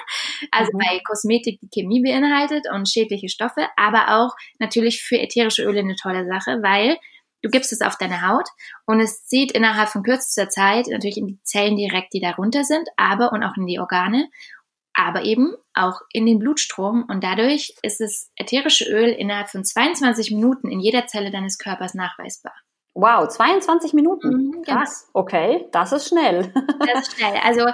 Also 0.52 0.72
mhm. 0.72 0.78
bei 0.78 1.02
Kosmetik, 1.04 1.60
die 1.62 1.70
Chemie 1.70 2.04
beinhaltet 2.04 2.66
und 2.72 2.88
schädliche 2.88 3.28
Stoffe, 3.28 3.68
aber 3.76 4.20
auch 4.20 4.36
natürlich 4.60 5.02
für 5.02 5.18
ätherische 5.18 5.64
Öle 5.64 5.80
eine 5.80 5.96
tolle 5.96 6.28
Sache, 6.28 6.60
weil 6.62 6.98
Du 7.42 7.50
gibst 7.50 7.72
es 7.72 7.82
auf 7.82 7.98
deine 7.98 8.28
Haut 8.28 8.48
und 8.86 9.00
es 9.00 9.26
zieht 9.26 9.52
innerhalb 9.52 9.90
von 9.90 10.04
kürzester 10.04 10.50
Zeit 10.50 10.88
natürlich 10.88 11.18
in 11.18 11.28
die 11.28 11.42
Zellen 11.44 11.76
direkt, 11.76 12.14
die 12.14 12.20
darunter 12.20 12.64
sind, 12.64 12.88
aber 12.98 13.32
und 13.32 13.44
auch 13.44 13.56
in 13.58 13.68
die 13.68 13.80
Organe, 13.80 14.30
aber 14.94 15.24
eben 15.24 15.54
auch 15.74 16.02
in 16.12 16.26
den 16.26 16.40
Blutstrom 16.40 17.06
und 17.08 17.24
dadurch 17.24 17.76
ist 17.84 18.00
das 18.00 18.32
ätherische 18.36 18.86
Öl 18.86 19.10
innerhalb 19.10 19.50
von 19.50 19.64
22 19.64 20.32
Minuten 20.32 20.72
in 20.72 20.80
jeder 20.80 21.06
Zelle 21.06 21.30
deines 21.30 21.60
Körpers 21.60 21.94
nachweisbar. 21.94 22.54
Wow, 23.00 23.28
22 23.28 23.94
Minuten. 23.94 24.30
Mhm, 24.30 24.64
genau. 24.64 24.80
Krass. 24.80 25.08
Okay, 25.14 25.68
das 25.72 25.92
ist 25.92 26.08
schnell. 26.08 26.52
das 26.80 27.08
ist 27.08 27.16
schnell. 27.16 27.40
Also 27.44 27.68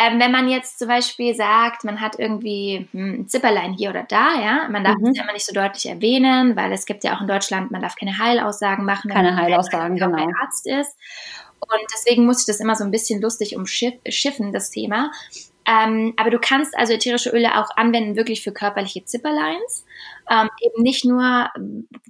ähm, 0.00 0.20
wenn 0.20 0.30
man 0.30 0.48
jetzt 0.48 0.78
zum 0.78 0.86
Beispiel 0.86 1.34
sagt, 1.34 1.82
man 1.82 2.00
hat 2.00 2.20
irgendwie 2.20 2.86
hm, 2.92 3.20
ein 3.20 3.28
Zipperlein 3.28 3.72
hier 3.72 3.90
oder 3.90 4.04
da, 4.04 4.40
ja, 4.40 4.68
man 4.70 4.84
darf 4.84 4.96
mhm. 4.98 5.08
es 5.08 5.16
ja 5.16 5.24
immer 5.24 5.32
nicht 5.32 5.44
so 5.44 5.52
deutlich 5.52 5.86
erwähnen, 5.86 6.54
weil 6.54 6.72
es 6.72 6.86
gibt 6.86 7.02
ja 7.02 7.16
auch 7.16 7.20
in 7.20 7.26
Deutschland, 7.26 7.72
man 7.72 7.82
darf 7.82 7.96
keine 7.96 8.16
Heilaussagen 8.16 8.84
machen. 8.84 9.10
Keine 9.10 9.34
Heilaussagen, 9.34 9.96
genau. 9.96 10.16
Wenn 10.16 10.26
man 10.26 10.34
Arzt 10.40 10.68
ist. 10.68 10.96
Und 11.58 11.80
deswegen 11.92 12.26
muss 12.26 12.40
ich 12.40 12.46
das 12.46 12.60
immer 12.60 12.76
so 12.76 12.84
ein 12.84 12.92
bisschen 12.92 13.20
lustig 13.20 13.56
umschiffen, 13.56 14.52
das 14.52 14.70
Thema. 14.70 15.10
Ähm, 15.66 16.14
aber 16.16 16.30
du 16.30 16.38
kannst 16.38 16.78
also 16.78 16.92
ätherische 16.92 17.30
Öle 17.30 17.58
auch 17.58 17.76
anwenden, 17.76 18.14
wirklich 18.14 18.42
für 18.42 18.52
körperliche 18.52 19.04
Zipperlines. 19.04 19.84
Ähm, 20.30 20.48
eben 20.60 20.82
nicht 20.82 21.04
nur, 21.04 21.48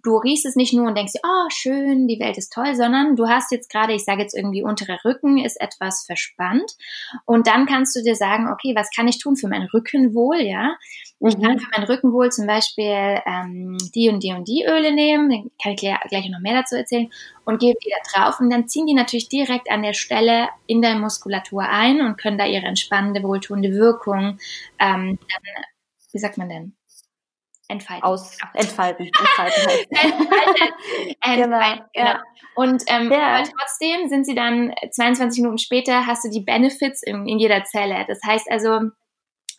du 0.02 0.16
riechst 0.16 0.46
es 0.46 0.56
nicht 0.56 0.72
nur 0.72 0.86
und 0.86 0.96
denkst, 0.96 1.14
oh, 1.22 1.48
schön, 1.50 2.08
die 2.08 2.18
Welt 2.20 2.38
ist 2.38 2.52
toll, 2.52 2.74
sondern 2.74 3.16
du 3.16 3.28
hast 3.28 3.52
jetzt 3.52 3.70
gerade, 3.70 3.92
ich 3.92 4.04
sage 4.04 4.22
jetzt 4.22 4.36
irgendwie, 4.36 4.62
untere 4.62 4.98
Rücken 5.04 5.38
ist 5.38 5.60
etwas 5.60 6.04
verspannt. 6.06 6.76
Und 7.24 7.46
dann 7.46 7.66
kannst 7.66 7.96
du 7.96 8.02
dir 8.02 8.14
sagen, 8.14 8.48
okay, 8.52 8.74
was 8.74 8.90
kann 8.94 9.08
ich 9.08 9.18
tun 9.18 9.36
für 9.36 9.48
mein 9.48 9.68
Rückenwohl, 9.72 10.40
ja? 10.40 10.76
Ich 11.20 11.40
kann 11.40 11.54
mhm. 11.54 11.58
für 11.58 11.70
mein 11.76 11.84
Rückenwohl 11.84 12.30
zum 12.30 12.46
Beispiel 12.46 13.20
ähm, 13.26 13.76
die 13.94 14.08
und 14.08 14.22
die 14.22 14.32
und 14.32 14.46
die 14.46 14.64
Öle 14.68 14.94
nehmen, 14.94 15.30
dann 15.30 15.50
kann 15.62 15.72
ich 15.72 15.80
gleich 15.80 16.28
noch 16.30 16.40
mehr 16.40 16.54
dazu 16.54 16.76
erzählen, 16.76 17.10
und 17.48 17.60
gebe 17.60 17.78
die 17.82 17.90
da 17.90 18.24
drauf. 18.26 18.40
Und 18.40 18.50
dann 18.50 18.68
ziehen 18.68 18.86
die 18.86 18.94
natürlich 18.94 19.30
direkt 19.30 19.70
an 19.70 19.82
der 19.82 19.94
Stelle 19.94 20.48
in 20.66 20.82
der 20.82 20.96
Muskulatur 20.96 21.62
ein 21.62 22.02
und 22.02 22.18
können 22.18 22.36
da 22.36 22.44
ihre 22.44 22.66
entspannende, 22.66 23.22
wohltuende 23.22 23.72
Wirkung, 23.72 24.38
ähm, 24.78 25.18
dann, 25.18 25.64
wie 26.12 26.18
sagt 26.18 26.36
man 26.36 26.50
denn? 26.50 26.77
Entfalten. 27.68 28.02
Aus, 28.02 28.36
entfalten. 28.54 29.06
Entfalten. 29.18 29.70
entfalten. 29.90 31.14
genau. 31.24 31.58
genau. 31.58 31.84
Ja. 31.94 32.22
Und 32.56 32.82
ähm, 32.88 33.12
ja. 33.12 33.42
trotzdem 33.42 34.08
sind 34.08 34.26
sie 34.26 34.34
dann 34.34 34.74
22 34.90 35.42
Minuten 35.42 35.58
später, 35.58 36.06
hast 36.06 36.24
du 36.24 36.30
die 36.30 36.40
Benefits 36.40 37.02
in, 37.02 37.26
in 37.28 37.38
jeder 37.38 37.64
Zelle. 37.64 38.04
Das 38.08 38.18
heißt 38.26 38.50
also, 38.50 38.90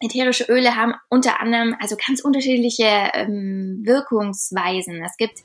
ätherische 0.01 0.45
Öle 0.45 0.75
haben 0.75 0.93
unter 1.09 1.39
anderem 1.39 1.75
also 1.79 1.95
ganz 1.95 2.21
unterschiedliche 2.21 3.11
ähm, 3.13 3.81
Wirkungsweisen. 3.85 5.03
Es 5.03 5.17
gibt 5.17 5.39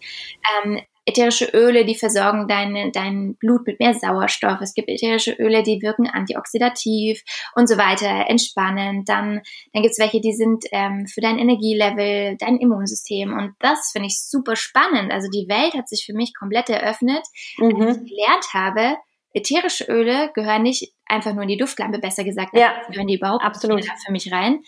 ähm, 0.65 0.81
ätherische 1.07 1.47
Öle, 1.53 1.85
die 1.85 1.95
versorgen 1.95 2.49
dein, 2.49 2.91
dein 2.93 3.37
Blut 3.37 3.67
mit 3.67 3.79
mehr 3.79 3.95
Sauerstoff. 3.95 4.61
Es 4.61 4.75
gibt 4.75 4.89
ätherische 4.89 5.33
Öle, 5.33 5.63
die 5.63 5.83
wirken 5.83 6.09
antioxidativ 6.09 7.23
und 7.55 7.69
so 7.69 7.77
weiter, 7.77 8.29
entspannend. 8.29 9.09
Dann, 9.09 9.43
dann 9.73 9.83
gibt 9.83 9.93
es 9.93 9.99
welche, 9.99 10.21
die 10.21 10.33
sind 10.33 10.65
ähm, 10.73 11.07
für 11.07 11.21
dein 11.21 11.39
Energielevel, 11.39 12.37
dein 12.39 12.57
Immunsystem. 12.57 13.33
Und 13.33 13.55
das 13.61 13.91
finde 13.93 14.09
ich 14.09 14.21
super 14.21 14.57
spannend. 14.57 15.13
Also 15.13 15.29
die 15.29 15.49
Welt 15.49 15.75
hat 15.75 15.89
sich 15.89 16.05
für 16.07 16.15
mich 16.15 16.33
komplett 16.35 16.71
eröffnet, 16.71 17.25
mhm. 17.59 17.83
als 17.83 17.99
ich 17.99 18.11
gelernt 18.11 18.47
habe, 18.55 18.97
ätherische 19.35 19.85
Öle 19.85 20.31
gehören 20.35 20.63
nicht 20.63 20.95
einfach 21.07 21.35
nur 21.35 21.43
in 21.43 21.49
die 21.49 21.57
Duftlampe, 21.57 21.99
besser 21.99 22.25
gesagt, 22.25 22.57
ja, 22.57 22.73
gehören 22.89 23.09
die 23.09 23.17
überhaupt 23.17 23.45
absolut. 23.45 23.85
für 23.85 24.13
mich 24.13 24.33
rein, 24.33 24.63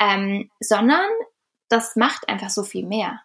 ähm, 0.00 0.50
sondern 0.60 1.08
das 1.68 1.96
macht 1.96 2.28
einfach 2.28 2.50
so 2.50 2.62
viel 2.62 2.86
mehr 2.86 3.20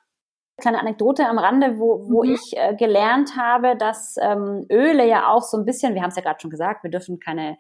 kleine 0.58 0.80
Anekdote 0.80 1.28
am 1.28 1.38
Rande, 1.38 1.80
wo, 1.80 2.08
wo 2.10 2.24
mhm. 2.24 2.34
ich 2.34 2.58
äh, 2.58 2.76
gelernt 2.76 3.38
habe, 3.38 3.76
dass 3.78 4.16
ähm, 4.22 4.66
Öle 4.72 5.08
ja 5.08 5.30
auch 5.30 5.42
so 5.42 5.58
ein 5.58 5.66
bisschen, 5.66 5.96
wir 5.96 6.02
haben 6.02 6.10
es 6.10 6.16
ja 6.16 6.22
gerade 6.22 6.40
schon 6.40 6.52
gesagt, 6.52 6.84
wir 6.84 6.92
dürfen 6.92 7.20
keine 7.20 7.58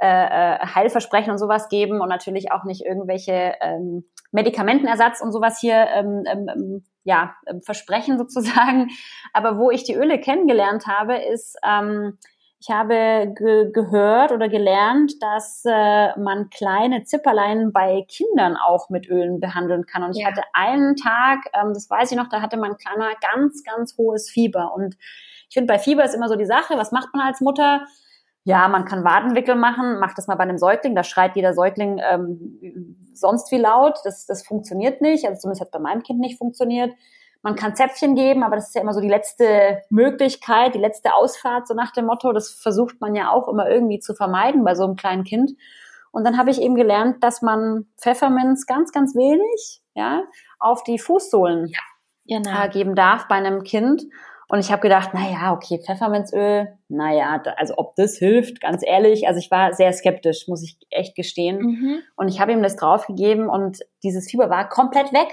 äh, 0.00 0.06
äh, 0.06 0.58
Heilversprechen 0.74 1.30
und 1.30 1.38
sowas 1.38 1.68
geben 1.68 2.00
und 2.00 2.08
natürlich 2.08 2.52
auch 2.52 2.64
nicht 2.64 2.84
irgendwelche 2.84 3.54
ähm, 3.60 4.04
Medikamentenersatz 4.32 5.20
und 5.20 5.32
sowas 5.32 5.58
hier 5.60 5.74
ähm, 5.94 6.24
ähm, 6.26 6.48
ähm 6.48 6.84
ja, 7.02 7.34
ähm, 7.46 7.62
versprechen 7.62 8.18
sozusagen. 8.18 8.90
Aber 9.32 9.58
wo 9.58 9.70
ich 9.70 9.84
die 9.84 9.94
Öle 9.94 10.20
kennengelernt 10.20 10.86
habe, 10.86 11.16
ist, 11.16 11.56
ähm, 11.66 12.18
ich 12.62 12.68
habe 12.68 13.32
ge 13.34 13.70
gehört 13.72 14.32
oder 14.32 14.50
gelernt, 14.50 15.14
dass 15.22 15.62
äh, 15.64 16.18
man 16.18 16.50
kleine 16.50 17.04
Zipperlein 17.04 17.72
bei 17.72 18.04
Kindern 18.06 18.56
auch 18.56 18.90
mit 18.90 19.08
Ölen 19.08 19.40
behandeln 19.40 19.86
kann. 19.86 20.02
Und 20.02 20.14
ich 20.14 20.22
ja. 20.22 20.28
hatte 20.28 20.42
einen 20.52 20.94
Tag, 20.94 21.46
ähm, 21.54 21.72
das 21.72 21.88
weiß 21.88 22.10
ich 22.12 22.18
noch, 22.18 22.28
da 22.28 22.42
hatte 22.42 22.58
mein 22.58 22.76
Kleiner 22.76 23.08
ganz, 23.32 23.64
ganz 23.64 23.96
hohes 23.96 24.28
Fieber. 24.28 24.74
Und 24.74 24.96
ich 25.48 25.54
finde, 25.54 25.72
bei 25.72 25.78
Fieber 25.78 26.04
ist 26.04 26.14
immer 26.14 26.28
so 26.28 26.36
die 26.36 26.44
Sache, 26.44 26.76
was 26.76 26.92
macht 26.92 27.08
man 27.14 27.26
als 27.26 27.40
Mutter? 27.40 27.86
Ja, 28.44 28.68
man 28.68 28.84
kann 28.84 29.04
Wadenwickel 29.04 29.54
machen, 29.54 29.98
macht 29.98 30.18
das 30.18 30.26
mal 30.26 30.34
bei 30.34 30.44
einem 30.44 30.58
Säugling, 30.58 30.94
da 30.94 31.02
schreit 31.02 31.36
jeder 31.36 31.54
Säugling 31.54 31.98
ähm, 31.98 33.08
sonst 33.14 33.50
wie 33.52 33.58
laut. 33.58 34.00
Das, 34.04 34.26
das 34.26 34.46
funktioniert 34.46 35.00
nicht, 35.00 35.26
also 35.26 35.40
zumindest 35.40 35.62
hat 35.62 35.70
bei 35.70 35.78
meinem 35.78 36.02
Kind 36.02 36.20
nicht 36.20 36.36
funktioniert. 36.36 36.92
Man 37.42 37.56
kann 37.56 37.74
Zäpfchen 37.74 38.14
geben, 38.14 38.42
aber 38.42 38.56
das 38.56 38.68
ist 38.68 38.74
ja 38.74 38.82
immer 38.82 38.92
so 38.92 39.00
die 39.00 39.08
letzte 39.08 39.82
Möglichkeit, 39.88 40.74
die 40.74 40.78
letzte 40.78 41.14
Ausfahrt, 41.14 41.66
so 41.66 41.74
nach 41.74 41.90
dem 41.92 42.06
Motto. 42.06 42.32
Das 42.32 42.50
versucht 42.50 43.00
man 43.00 43.14
ja 43.14 43.30
auch 43.30 43.48
immer 43.48 43.68
irgendwie 43.68 43.98
zu 43.98 44.14
vermeiden 44.14 44.62
bei 44.64 44.74
so 44.74 44.84
einem 44.84 44.96
kleinen 44.96 45.24
Kind. 45.24 45.52
Und 46.12 46.24
dann 46.24 46.36
habe 46.36 46.50
ich 46.50 46.60
eben 46.60 46.74
gelernt, 46.74 47.22
dass 47.22 47.40
man 47.40 47.86
Pfefferminz 47.98 48.66
ganz, 48.66 48.92
ganz 48.92 49.14
wenig, 49.14 49.80
ja, 49.94 50.24
auf 50.58 50.82
die 50.82 50.98
Fußsohlen 50.98 51.68
ja, 52.24 52.38
genau. 52.38 52.64
Äh, 52.64 52.68
geben 52.68 52.94
darf 52.94 53.28
bei 53.28 53.36
einem 53.36 53.62
Kind. 53.62 54.04
Und 54.48 54.58
ich 54.58 54.72
habe 54.72 54.82
gedacht, 54.82 55.10
na 55.12 55.30
ja, 55.30 55.52
okay, 55.52 55.80
Pfefferminzöl, 55.80 56.76
na 56.88 57.12
ja, 57.14 57.40
also 57.56 57.74
ob 57.76 57.94
das 57.94 58.16
hilft, 58.16 58.60
ganz 58.60 58.82
ehrlich, 58.84 59.28
also 59.28 59.38
ich 59.38 59.48
war 59.52 59.72
sehr 59.72 59.92
skeptisch, 59.92 60.48
muss 60.48 60.64
ich 60.64 60.76
echt 60.90 61.14
gestehen. 61.14 61.58
Mhm. 61.60 61.98
Und 62.16 62.26
ich 62.26 62.40
habe 62.40 62.50
ihm 62.50 62.62
das 62.62 62.74
draufgegeben 62.74 63.48
und 63.48 63.78
dieses 64.02 64.28
Fieber 64.28 64.50
war 64.50 64.68
komplett 64.68 65.12
weg. 65.12 65.28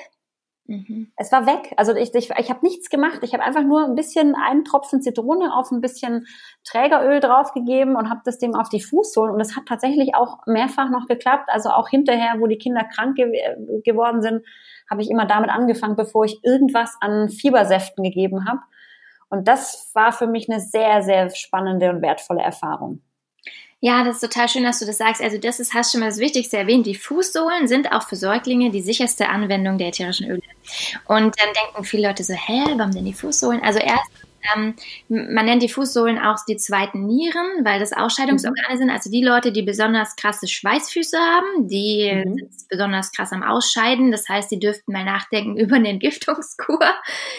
Mhm. 0.68 1.12
Es 1.16 1.32
war 1.32 1.46
weg. 1.46 1.74
Also 1.78 1.96
ich, 1.96 2.14
ich, 2.14 2.30
ich 2.30 2.50
habe 2.50 2.60
nichts 2.62 2.90
gemacht. 2.90 3.20
Ich 3.22 3.34
habe 3.34 3.44
einfach 3.44 3.64
nur 3.64 3.86
ein 3.86 3.96
bisschen 3.96 4.36
einen 4.36 4.66
Tropfen 4.66 5.02
Zitrone 5.02 5.56
auf 5.56 5.72
ein 5.72 5.82
bisschen 5.82 6.28
Trägeröl 6.66 7.22
draufgegeben 7.22 7.96
und 7.96 8.10
habe 8.10 8.22
das 8.26 8.38
dem 8.38 8.54
auf 8.54 8.70
die 8.70 8.82
Fußsohlen. 8.82 9.34
Und 9.34 9.40
es 9.40 9.56
hat 9.56 9.66
tatsächlich 9.66 10.16
auch 10.16 10.40
mehrfach 10.46 10.90
noch 10.90 11.08
geklappt. 11.08 11.50
Also 11.50 11.70
auch 11.70 11.88
hinterher, 11.88 12.36
wo 12.40 12.48
die 12.48 12.58
Kinder 12.58 12.84
krank 12.84 13.16
ge 13.16 13.32
geworden 13.84 14.22
sind, 14.22 14.46
habe 14.90 15.02
ich 15.02 15.10
immer 15.10 15.26
damit 15.26 15.50
angefangen, 15.50 15.96
bevor 15.96 16.26
ich 16.26 16.40
irgendwas 16.44 16.96
an 17.00 17.30
Fiebersäften 17.30 18.04
gegeben 18.04 18.48
habe. 18.48 18.60
Und 19.30 19.48
das 19.48 19.92
war 19.94 20.12
für 20.12 20.28
mich 20.28 20.50
eine 20.50 20.60
sehr, 20.60 21.02
sehr 21.02 21.30
spannende 21.30 21.90
und 21.90 22.02
wertvolle 22.02 22.42
Erfahrung. 22.42 23.02
Ja, 23.80 24.04
das 24.04 24.16
ist 24.16 24.22
total 24.22 24.50
schön, 24.50 24.64
dass 24.64 24.80
du 24.80 24.86
das 24.86 24.98
sagst. 24.98 25.22
Also 25.22 25.38
das 25.38 25.60
ist, 25.60 25.74
hast 25.74 25.92
schon 25.92 26.02
mal 26.02 26.08
das 26.08 26.18
Wichtigste 26.18 26.58
erwähnt. 26.58 26.88
Die 26.88 26.96
Fußsohlen 26.96 27.68
sind 27.68 27.92
auch 27.92 28.08
für 28.08 28.16
Säuglinge 28.16 28.72
die 28.72 28.82
sicherste 28.82 29.30
Anwendung 29.30 29.78
der 29.78 29.90
ätherischen 29.90 30.30
Öle. 30.32 30.42
Und 31.06 31.36
dann 31.40 31.54
denken 31.54 31.84
viele 31.84 32.08
Leute 32.08 32.24
so, 32.24 32.34
hä, 32.34 32.64
warum 32.76 32.92
denn 32.92 33.06
die 33.06 33.14
Fußsohlen? 33.14 33.62
Also 33.62 33.80
erst 33.80 34.10
ähm, 34.56 34.76
man 35.10 35.46
nennt 35.46 35.62
die 35.62 35.70
Fußsohlen 35.70 36.20
auch 36.20 36.38
die 36.48 36.58
zweiten 36.58 37.06
Nieren, 37.06 37.64
weil 37.64 37.80
das 37.80 37.94
Ausscheidungsorgane 37.94 38.74
mhm. 38.74 38.78
sind. 38.78 38.90
Also 38.90 39.10
die 39.10 39.24
Leute, 39.24 39.52
die 39.52 39.62
besonders 39.62 40.16
krasse 40.16 40.48
Schweißfüße 40.48 41.18
haben, 41.18 41.68
die 41.68 42.12
mhm. 42.14 42.38
sind 42.38 42.68
besonders 42.70 43.12
krass 43.12 43.34
am 43.34 43.44
Ausscheiden. 43.44 44.12
Das 44.12 44.28
heißt, 44.28 44.52
die 44.52 44.60
dürften 44.60 44.92
mal 44.94 45.06
nachdenken 45.06 45.58
über 45.58 45.76
eine 45.76 45.90
Entgiftungskur. 45.90 46.80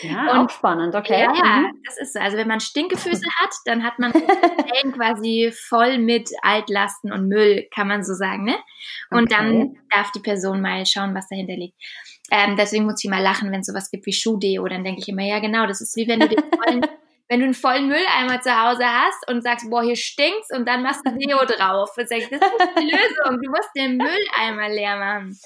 Ja, 0.03 0.41
Und, 0.41 0.53
spannend, 0.53 0.95
okay. 0.95 1.23
Ja, 1.23 1.33
mhm. 1.33 1.83
das 1.85 1.99
ist 1.99 2.13
so. 2.15 2.21
Also 2.21 2.37
wenn 2.37 2.49
man 2.49 2.61
Stinkefüße 2.61 3.27
hat, 3.41 3.51
dann 3.65 3.85
hat 3.85 3.99
man 3.99 4.13
quasi 4.93 5.53
voll 5.53 5.99
mit 5.99 6.31
Altlasten 6.43 7.13
und 7.13 7.29
Müll, 7.29 7.69
kann 7.75 7.89
man 7.89 8.03
so 8.03 8.15
sagen. 8.15 8.45
Ne? 8.45 8.57
Und 9.11 9.25
okay. 9.25 9.35
dann 9.37 9.77
darf 9.91 10.11
die 10.13 10.21
Person 10.21 10.61
mal 10.61 10.85
schauen, 10.87 11.15
was 11.15 11.29
dahinter 11.29 11.55
liegt. 11.55 11.77
Ähm, 12.31 12.57
deswegen 12.57 12.85
muss 12.85 13.03
ich 13.03 13.11
mal 13.11 13.23
lachen, 13.23 13.51
wenn 13.53 13.61
es 13.61 13.67
sowas 13.67 13.91
gibt 13.91 14.07
wie 14.07 14.13
Schuhdeo. 14.13 14.67
Dann 14.67 14.85
denke 14.85 15.01
ich 15.01 15.09
immer, 15.09 15.23
ja 15.23 15.39
genau, 15.39 15.67
das 15.67 15.81
ist 15.81 15.97
wie 15.97 16.09
wenn 16.09 16.21
du 16.21 16.29
den 16.29 16.39
vollen, 16.39 16.81
wenn 17.29 17.41
du 17.41 17.45
einen 17.45 17.55
vollen 17.55 17.89
Mülleimer 17.89 18.41
zu 18.41 18.51
Hause 18.51 18.85
hast 18.85 19.29
und 19.31 19.43
sagst, 19.43 19.69
boah, 19.71 19.83
hier 19.83 19.97
stinkt's 19.97 20.51
und 20.55 20.67
dann 20.67 20.83
machst 20.83 21.03
du 21.05 21.13
Deo 21.17 21.45
drauf. 21.45 21.91
Und 21.97 22.09
sagst, 22.09 22.33
das 22.33 22.41
ist 22.41 22.79
die 22.79 22.91
Lösung. 22.91 23.43
Du 23.43 23.51
musst 23.51 23.71
den 23.77 23.97
Mülleimer 23.97 24.69
leer 24.69 24.97
machen. 24.97 25.39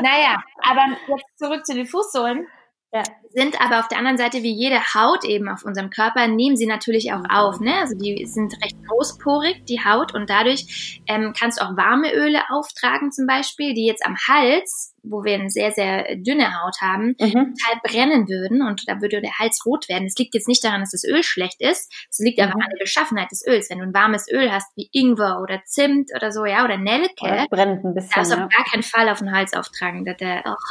Naja, 0.00 0.42
aber 0.62 0.96
jetzt 1.08 1.38
zurück 1.38 1.64
zu 1.64 1.74
den 1.74 1.86
Fußsohlen. 1.86 2.46
Ja. 2.92 3.02
Sind 3.30 3.60
aber 3.60 3.80
auf 3.80 3.88
der 3.88 3.98
anderen 3.98 4.16
Seite 4.16 4.42
wie 4.42 4.52
jede 4.52 4.80
Haut 4.94 5.24
eben 5.24 5.48
auf 5.48 5.64
unserem 5.64 5.90
Körper, 5.90 6.28
nehmen 6.28 6.56
sie 6.56 6.66
natürlich 6.66 7.12
auch 7.12 7.24
auf. 7.28 7.60
Ne? 7.60 7.74
Also 7.74 7.94
die 7.98 8.24
sind 8.26 8.54
recht 8.62 8.76
großporig, 8.88 9.64
die 9.64 9.84
Haut, 9.84 10.14
und 10.14 10.30
dadurch 10.30 11.02
ähm, 11.06 11.34
kannst 11.38 11.60
du 11.60 11.64
auch 11.64 11.76
warme 11.76 12.14
Öle 12.14 12.40
auftragen 12.48 13.12
zum 13.12 13.26
Beispiel, 13.26 13.74
die 13.74 13.86
jetzt 13.86 14.06
am 14.06 14.16
Hals 14.28 14.94
wo 15.08 15.24
wir 15.24 15.34
eine 15.34 15.50
sehr, 15.50 15.72
sehr 15.72 16.16
dünne 16.16 16.62
Haut 16.62 16.76
haben, 16.80 17.14
mhm. 17.18 17.54
total 17.54 17.80
brennen 17.82 18.28
würden 18.28 18.62
und 18.62 18.88
da 18.88 19.00
würde 19.00 19.20
der 19.20 19.38
Hals 19.38 19.64
rot 19.66 19.88
werden. 19.88 20.06
Es 20.06 20.16
liegt 20.16 20.34
jetzt 20.34 20.48
nicht 20.48 20.64
daran, 20.64 20.80
dass 20.80 20.92
das 20.92 21.04
Öl 21.04 21.22
schlecht 21.22 21.60
ist, 21.60 21.92
es 22.10 22.18
liegt 22.18 22.40
aber 22.40 22.56
mhm. 22.56 22.62
an 22.62 22.70
der 22.72 22.84
Beschaffenheit 22.84 23.30
des 23.30 23.46
Öls. 23.46 23.70
Wenn 23.70 23.78
du 23.78 23.84
ein 23.84 23.94
warmes 23.94 24.26
Öl 24.30 24.52
hast, 24.52 24.68
wie 24.76 24.88
Ingwer 24.92 25.40
oder 25.40 25.62
Zimt 25.64 26.10
oder 26.14 26.32
so, 26.32 26.44
ja, 26.44 26.64
oder 26.64 26.78
Nelke, 26.78 27.14
oder 27.20 27.46
brennt 27.50 27.84
ein 27.84 27.94
bisschen, 27.94 28.10
darfst 28.14 28.32
du 28.32 28.36
auf 28.36 28.50
gar 28.50 28.64
keinen 28.70 28.82
Fall 28.82 29.08
auf 29.08 29.18
den 29.18 29.32
Hals 29.32 29.54
auftragen. 29.54 30.04
Das, 30.04 30.16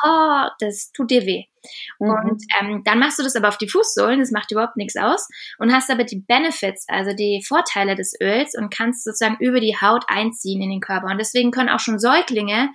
oh, 0.06 0.50
das 0.60 0.92
tut 0.92 1.12
dir 1.12 1.26
weh. 1.26 1.46
Mhm. 2.00 2.10
Und 2.10 2.44
ähm, 2.60 2.82
dann 2.84 3.00
machst 3.00 3.20
du 3.20 3.24
das 3.24 3.36
aber 3.36 3.48
auf 3.48 3.58
die 3.58 3.70
Fußsohlen, 3.70 4.20
das 4.20 4.32
macht 4.32 4.52
überhaupt 4.52 4.78
nichts 4.78 4.96
aus 4.96 5.28
und 5.58 5.74
hast 5.74 5.90
aber 5.90 6.04
die 6.04 6.20
Benefits, 6.20 6.86
also 6.88 7.14
die 7.14 7.44
Vorteile 7.46 7.96
des 7.96 8.14
Öls 8.22 8.56
und 8.58 8.74
kannst 8.74 9.04
sozusagen 9.04 9.38
über 9.40 9.60
die 9.60 9.76
Haut 9.80 10.06
einziehen 10.08 10.62
in 10.62 10.70
den 10.70 10.82
Körper. 10.82 11.08
Und 11.08 11.18
deswegen 11.18 11.52
können 11.52 11.70
auch 11.70 11.80
schon 11.80 12.00
Säuglinge 12.00 12.70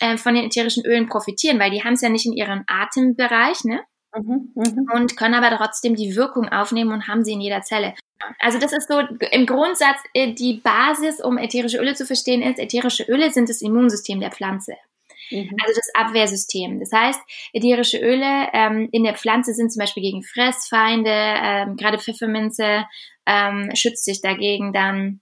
äh, 0.00 0.16
von 0.16 0.34
den 0.34 0.46
ätherischen 0.46 0.84
Ölen 0.84 1.06
profitieren, 1.06 1.58
weil 1.58 1.70
die 1.70 1.82
haben 1.82 1.94
es 1.94 2.00
ja 2.00 2.08
nicht 2.08 2.26
in 2.26 2.32
ihrem 2.32 2.64
Atembereich, 2.66 3.64
ne? 3.64 3.80
Mhm, 4.14 4.52
mh. 4.54 4.94
Und 4.94 5.16
können 5.16 5.34
aber 5.34 5.56
trotzdem 5.56 5.94
die 5.94 6.16
Wirkung 6.16 6.48
aufnehmen 6.48 6.92
und 6.92 7.08
haben 7.08 7.24
sie 7.24 7.32
in 7.32 7.40
jeder 7.40 7.62
Zelle. 7.62 7.94
Also 8.38 8.58
das 8.58 8.72
ist 8.72 8.88
so 8.88 9.00
im 9.30 9.46
Grundsatz 9.46 9.98
äh, 10.14 10.32
die 10.32 10.60
Basis, 10.62 11.20
um 11.22 11.38
ätherische 11.38 11.78
Öle 11.78 11.94
zu 11.94 12.06
verstehen, 12.06 12.42
ist, 12.42 12.58
ätherische 12.58 13.04
Öle 13.04 13.30
sind 13.30 13.48
das 13.48 13.60
Immunsystem 13.60 14.20
der 14.20 14.30
Pflanze. 14.30 14.74
Mhm. 15.30 15.56
Also 15.62 15.74
das 15.74 15.90
Abwehrsystem. 15.94 16.80
Das 16.80 16.92
heißt, 16.92 17.20
ätherische 17.52 17.98
Öle 17.98 18.48
ähm, 18.52 18.88
in 18.92 19.04
der 19.04 19.14
Pflanze 19.14 19.54
sind 19.54 19.72
zum 19.72 19.80
Beispiel 19.80 20.02
gegen 20.02 20.22
Fressfeinde, 20.22 21.10
ähm, 21.10 21.76
gerade 21.76 21.98
Pfefferminze 21.98 22.86
ähm, 23.26 23.70
schützt 23.74 24.04
sich 24.04 24.20
dagegen 24.20 24.72
dann 24.72 25.20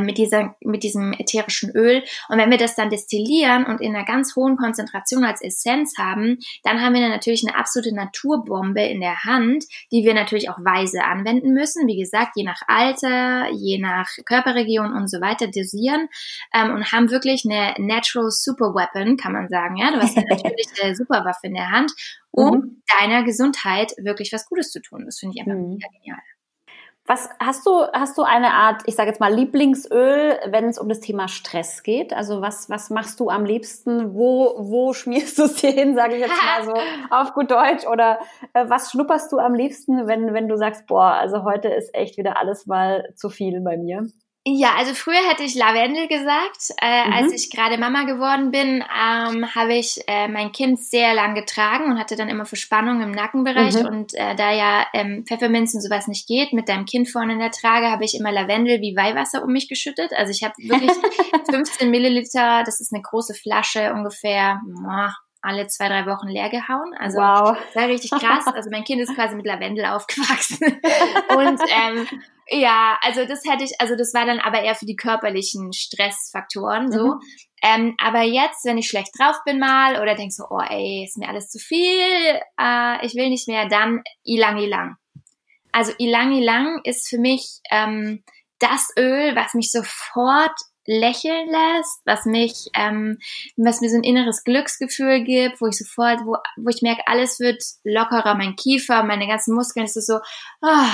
mit, 0.00 0.18
dieser, 0.18 0.56
mit 0.60 0.82
diesem 0.82 1.12
ätherischen 1.12 1.70
Öl. 1.70 2.02
Und 2.28 2.38
wenn 2.38 2.50
wir 2.50 2.58
das 2.58 2.74
dann 2.74 2.90
destillieren 2.90 3.64
und 3.66 3.80
in 3.80 3.94
einer 3.94 4.04
ganz 4.04 4.34
hohen 4.36 4.56
Konzentration 4.56 5.24
als 5.24 5.42
Essenz 5.42 5.98
haben, 5.98 6.38
dann 6.62 6.80
haben 6.80 6.94
wir 6.94 7.00
dann 7.00 7.10
natürlich 7.10 7.46
eine 7.46 7.56
absolute 7.56 7.94
Naturbombe 7.94 8.82
in 8.82 9.00
der 9.00 9.24
Hand, 9.24 9.64
die 9.92 10.04
wir 10.04 10.14
natürlich 10.14 10.50
auch 10.50 10.58
weise 10.58 11.04
anwenden 11.04 11.52
müssen. 11.52 11.86
Wie 11.86 11.98
gesagt, 11.98 12.32
je 12.36 12.44
nach 12.44 12.62
Alter, 12.66 13.50
je 13.52 13.78
nach 13.78 14.08
Körperregion 14.24 14.92
und 14.92 15.08
so 15.08 15.20
weiter 15.20 15.46
dosieren 15.48 16.08
ähm, 16.52 16.74
und 16.74 16.92
haben 16.92 17.10
wirklich 17.10 17.44
eine 17.44 17.74
Natural 17.78 18.30
Super 18.30 18.74
Weapon, 18.74 19.16
kann 19.16 19.32
man 19.32 19.48
sagen. 19.48 19.76
Ja, 19.76 19.90
du 19.90 19.98
hast 19.98 20.16
eine 20.16 20.26
natürliche 20.30 20.94
Superwaffe 20.96 21.46
in 21.46 21.54
der 21.54 21.70
Hand, 21.70 21.92
um 22.30 22.56
mhm. 22.56 22.82
deiner 22.98 23.24
Gesundheit 23.24 23.92
wirklich 23.98 24.32
was 24.32 24.46
Gutes 24.46 24.70
zu 24.70 24.80
tun. 24.80 25.04
Das 25.04 25.18
finde 25.18 25.36
ich 25.36 25.40
einfach 25.42 25.58
mhm. 25.58 25.78
genial. 25.78 26.20
Was 27.06 27.28
hast 27.38 27.66
du, 27.66 27.70
hast 27.92 28.16
du 28.16 28.22
eine 28.22 28.54
Art, 28.54 28.82
ich 28.86 28.94
sage 28.94 29.10
jetzt 29.10 29.20
mal, 29.20 29.32
Lieblingsöl, 29.32 30.38
wenn 30.46 30.64
es 30.64 30.78
um 30.78 30.88
das 30.88 31.00
Thema 31.00 31.28
Stress 31.28 31.82
geht? 31.82 32.14
Also 32.14 32.40
was, 32.40 32.70
was 32.70 32.88
machst 32.88 33.20
du 33.20 33.28
am 33.28 33.44
liebsten? 33.44 34.14
Wo, 34.14 34.54
wo 34.56 34.92
schmierst 34.94 35.38
du 35.38 35.42
es 35.42 35.56
dir 35.56 35.70
hin, 35.70 35.94
sage 35.94 36.14
ich 36.14 36.20
jetzt 36.20 36.32
mal 36.42 36.64
so 36.64 36.72
auf 37.10 37.34
gut 37.34 37.50
Deutsch? 37.50 37.86
Oder 37.86 38.20
äh, 38.54 38.64
was 38.68 38.90
schnupperst 38.90 39.30
du 39.32 39.38
am 39.38 39.52
liebsten, 39.52 40.06
wenn, 40.06 40.32
wenn 40.32 40.48
du 40.48 40.56
sagst, 40.56 40.86
boah, 40.86 41.12
also 41.12 41.44
heute 41.44 41.68
ist 41.68 41.94
echt 41.94 42.16
wieder 42.16 42.38
alles 42.38 42.64
mal 42.66 43.12
zu 43.16 43.28
viel 43.28 43.60
bei 43.60 43.76
mir? 43.76 44.06
Ja, 44.46 44.74
also 44.76 44.92
früher 44.92 45.26
hätte 45.26 45.42
ich 45.42 45.54
Lavendel 45.54 46.06
gesagt. 46.06 46.74
Äh, 46.78 47.06
mhm. 47.06 47.12
Als 47.14 47.32
ich 47.32 47.50
gerade 47.50 47.78
Mama 47.78 48.04
geworden 48.04 48.50
bin, 48.50 48.82
ähm, 48.82 49.54
habe 49.54 49.72
ich 49.72 50.02
äh, 50.06 50.28
mein 50.28 50.52
Kind 50.52 50.80
sehr 50.84 51.14
lang 51.14 51.34
getragen 51.34 51.90
und 51.90 51.98
hatte 51.98 52.14
dann 52.14 52.28
immer 52.28 52.44
Verspannung 52.44 53.00
im 53.00 53.10
Nackenbereich. 53.10 53.74
Mhm. 53.74 53.86
Und 53.86 54.14
äh, 54.14 54.34
da 54.36 54.52
ja 54.52 54.86
ähm, 54.92 55.24
Pfefferminz 55.26 55.72
und 55.72 55.80
sowas 55.80 56.08
nicht 56.08 56.28
geht, 56.28 56.52
mit 56.52 56.68
deinem 56.68 56.84
Kind 56.84 57.08
vorne 57.08 57.32
in 57.32 57.38
der 57.38 57.52
Trage, 57.52 57.90
habe 57.90 58.04
ich 58.04 58.14
immer 58.18 58.32
Lavendel 58.32 58.82
wie 58.82 58.94
Weihwasser 58.94 59.42
um 59.42 59.50
mich 59.50 59.66
geschüttet. 59.66 60.12
Also 60.12 60.30
ich 60.30 60.44
habe 60.44 60.54
wirklich 60.58 60.92
15 61.50 61.90
Milliliter, 61.90 62.64
das 62.66 62.80
ist 62.80 62.92
eine 62.92 63.02
große 63.02 63.32
Flasche, 63.32 63.94
ungefähr 63.94 64.60
alle 65.44 65.66
zwei, 65.66 65.88
drei 65.88 66.06
Wochen 66.06 66.28
leer 66.28 66.48
gehauen. 66.48 66.94
Also 66.98 67.18
wow. 67.18 67.56
das 67.56 67.76
war 67.76 67.88
richtig 67.88 68.10
krass. 68.10 68.46
Also 68.46 68.70
mein 68.70 68.84
Kind 68.84 69.00
ist 69.00 69.14
quasi 69.16 69.36
mit 69.36 69.46
Lavendel 69.46 69.84
aufgewachsen. 69.86 70.58
und 71.36 71.60
ähm, 71.70 72.06
ja, 72.48 72.98
also 73.02 73.24
das 73.24 73.44
hätte 73.44 73.64
ich, 73.64 73.72
also 73.80 73.96
das 73.96 74.14
war 74.14 74.26
dann 74.26 74.40
aber 74.40 74.62
eher 74.62 74.74
für 74.74 74.86
die 74.86 74.96
körperlichen 74.96 75.72
Stressfaktoren 75.72 76.90
so. 76.90 77.14
Mhm. 77.14 77.20
Ähm, 77.62 77.94
aber 77.98 78.22
jetzt, 78.22 78.64
wenn 78.64 78.78
ich 78.78 78.88
schlecht 78.88 79.18
drauf 79.18 79.36
bin 79.44 79.58
mal 79.58 80.00
oder 80.00 80.14
denk 80.14 80.32
so, 80.32 80.44
oh 80.50 80.60
ey, 80.60 81.04
ist 81.04 81.16
mir 81.16 81.28
alles 81.28 81.48
zu 81.48 81.58
viel, 81.58 82.40
äh, 82.60 83.06
ich 83.06 83.14
will 83.14 83.30
nicht 83.30 83.48
mehr, 83.48 83.68
dann 83.68 84.02
Ilang 84.22 84.58
Ilang. 84.58 84.96
Also 85.72 85.92
Ilang 85.98 86.32
Ilang 86.32 86.80
ist 86.84 87.08
für 87.08 87.18
mich 87.18 87.60
ähm, 87.70 88.22
das 88.58 88.90
Öl, 88.98 89.34
was 89.34 89.54
mich 89.54 89.70
sofort 89.70 90.54
lächeln 90.86 91.48
lässt, 91.48 92.00
was 92.04 92.24
mich, 92.26 92.68
ähm, 92.74 93.18
was 93.56 93.80
mir 93.80 93.90
so 93.90 93.96
ein 93.96 94.04
inneres 94.04 94.44
Glücksgefühl 94.44 95.24
gibt, 95.24 95.60
wo 95.60 95.66
ich 95.66 95.78
sofort, 95.78 96.20
wo, 96.24 96.36
wo 96.56 96.68
ich 96.68 96.82
merke, 96.82 97.02
alles 97.06 97.40
wird 97.40 97.62
lockerer, 97.84 98.34
mein 98.34 98.56
Kiefer, 98.56 99.02
meine 99.02 99.26
ganzen 99.26 99.54
Muskeln, 99.54 99.86
es 99.86 99.96
ist 99.96 100.06
so, 100.06 100.18
oh, 100.62 100.88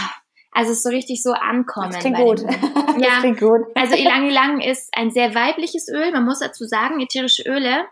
also 0.53 0.73
es 0.73 0.79
ist 0.79 0.83
so 0.85 0.91
richtig 0.91 1.23
so 1.23 1.33
ankommen. 1.33 1.91
Das 1.93 2.01
klingt 2.01 2.17
gut. 2.17 2.41
ja, 2.99 2.99
das 2.99 3.21
klingt 3.21 3.41
gut. 3.41 3.61
also 3.75 3.95
Ilang 3.95 4.29
Ilang 4.29 4.61
ist 4.61 4.89
ein 4.93 5.11
sehr 5.11 5.35
weibliches 5.35 5.89
Öl. 5.89 6.11
Man 6.13 6.25
muss 6.25 6.41
dazu 6.41 6.65
sagen, 6.65 7.01
ätherische 7.01 7.45
Öle 7.47 7.85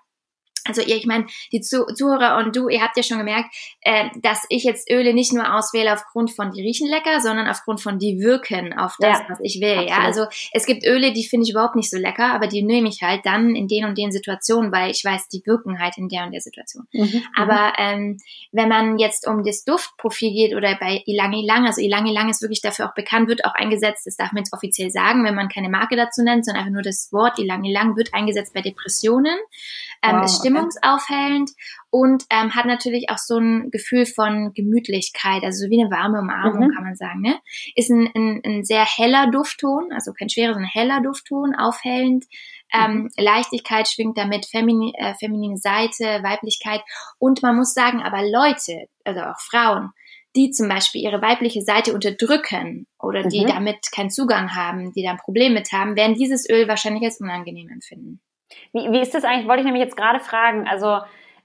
also 0.69 0.83
ihr, 0.83 0.97
ich 0.97 1.07
meine, 1.07 1.27
die 1.53 1.61
Zuhörer 1.61 2.39
und 2.39 2.55
du, 2.55 2.69
ihr 2.69 2.83
habt 2.83 2.97
ja 2.97 3.03
schon 3.03 3.19
gemerkt, 3.19 3.55
äh, 3.81 4.09
dass 4.23 4.45
ich 4.49 4.65
jetzt 4.65 4.91
Öle 4.91 5.15
nicht 5.15 5.33
nur 5.33 5.55
auswähle 5.55 5.93
aufgrund 5.93 6.31
von 6.31 6.51
die 6.53 6.63
riechen 6.63 6.89
lecker, 6.89 7.21
sondern 7.21 7.49
aufgrund 7.49 7.81
von 7.81 7.99
die 7.99 8.21
wirken 8.21 8.79
auf 8.79 8.97
das, 8.99 9.19
ja, 9.19 9.27
was 9.29 9.39
ich 9.43 9.61
will. 9.61 9.71
Absolut. 9.71 9.91
Ja, 9.91 9.99
also 10.01 10.27
es 10.53 10.67
gibt 10.67 10.85
Öle, 10.85 11.13
die 11.13 11.25
finde 11.25 11.45
ich 11.45 11.51
überhaupt 11.51 11.77
nicht 11.77 11.91
so 11.91 11.97
lecker, 11.97 12.33
aber 12.35 12.47
die 12.47 12.63
nehme 12.63 12.89
ich 12.89 13.03
halt 13.03 13.25
dann 13.25 13.55
in 13.55 13.69
den 13.69 13.85
und 13.85 13.97
den 13.97 14.13
Situationen, 14.13 14.73
weil 14.73 14.91
ich 14.91 15.05
weiß, 15.05 15.29
die 15.29 15.43
wirken 15.45 15.79
halt 15.79 15.97
in 15.99 16.09
der 16.09 16.25
und 16.25 16.33
der 16.33 16.41
Situation. 16.41 16.87
Mhm, 16.93 17.03
mhm. 17.03 17.23
aber 17.37 17.73
ähm, 17.79 18.19
wenn 18.53 18.69
man 18.69 18.99
jetzt 18.99 19.27
um 19.27 19.43
das 19.43 19.65
Duftprofil 19.65 20.33
geht 20.33 20.55
oder 20.57 20.77
bei 20.79 21.03
Ilang 21.07 21.33
Ilang, 21.33 21.67
also 21.67 21.81
Ilang 21.81 22.07
Ilang 22.07 22.29
ist 22.29 22.43
wirklich 22.43 22.61
dafür 22.61 22.89
auch 22.89 22.95
bekannt, 22.95 23.29
wird 23.29 23.45
auch 23.45 23.55
eingesetzt, 23.55 24.07
das 24.07 24.17
darf 24.17 24.33
man 24.33 24.43
jetzt 24.43 24.53
offiziell 24.53 24.91
sagen, 24.91 25.25
wenn 25.25 25.35
man 25.35 25.49
keine 25.49 25.69
Marke 25.69 25.97
dazu 25.97 26.23
nennt, 26.23 26.45
sondern 26.45 26.63
einfach 26.63 26.75
nur 26.75 26.83
das 26.83 27.09
Wort 27.13 27.39
Ilang 27.39 27.65
Ilang 27.65 27.97
wird 27.97 28.15
eingesetzt 28.15 28.55
bei 28.55 28.61
Depressionen 28.61 29.37
ähm, 30.03 30.17
wow, 30.17 30.25
ist 30.25 30.43
stimmungsaufhellend 30.59 31.50
und 31.91 32.25
ähm, 32.31 32.55
hat 32.55 32.67
natürlich 32.67 33.07
auch 33.11 33.19
so 33.19 33.38
ein 33.38 33.71
Gefühl 33.71 34.07
von 34.07 34.53
Gemütlichkeit, 34.55 35.43
also 35.43 35.65
so 35.65 35.71
wie 35.71 35.81
eine 35.81 35.91
warme 35.91 36.21
Umarmung, 36.21 36.69
mhm. 36.69 36.75
kann 36.75 36.85
man 36.85 36.97
sagen. 36.97 37.21
Ne? 37.21 37.38
Ist 37.75 37.91
ein, 37.91 38.11
ein, 38.15 38.43
ein 38.45 38.65
sehr 38.65 38.85
heller 38.85 39.31
Duftton, 39.31 39.93
also 39.93 40.12
kein 40.12 40.29
schwerer, 40.29 40.55
sondern 40.55 40.71
heller 40.71 41.00
Duftton, 41.00 41.55
aufhellend. 41.55 42.25
Ähm, 42.73 43.05
mhm. 43.05 43.09
Leichtigkeit 43.17 43.88
schwingt 43.88 44.19
damit, 44.19 44.47
femini 44.47 44.93
äh, 44.99 45.15
feminine 45.15 45.57
Seite, 45.57 46.23
Weiblichkeit. 46.23 46.83
Und 47.19 47.43
man 47.43 47.57
muss 47.57 47.73
sagen, 47.73 48.03
aber 48.03 48.23
Leute, 48.23 48.88
also 49.05 49.21
auch 49.21 49.41
Frauen, 49.41 49.93
die 50.37 50.50
zum 50.50 50.69
Beispiel 50.69 51.03
ihre 51.03 51.23
weibliche 51.23 51.62
Seite 51.62 51.95
unterdrücken 51.95 52.87
oder 52.99 53.23
die 53.23 53.41
mhm. 53.41 53.47
damit 53.47 53.91
keinen 53.93 54.11
Zugang 54.11 54.55
haben, 54.55 54.93
die 54.93 55.03
da 55.03 55.12
ein 55.12 55.17
Problem 55.17 55.55
mit 55.55 55.73
haben, 55.73 55.97
werden 55.97 56.15
dieses 56.15 56.49
Öl 56.49 56.69
wahrscheinlich 56.69 57.05
als 57.05 57.21
unangenehm 57.21 57.71
empfinden. 57.71 58.21
Wie, 58.73 58.90
wie 58.90 59.00
ist 59.00 59.14
das 59.14 59.25
eigentlich? 59.25 59.49
Wollte 59.49 59.61
ich 59.61 59.67
nämlich 59.67 59.85
jetzt 59.85 59.97
gerade 59.97 60.21
fragen. 60.21 60.67
Also 60.69 60.99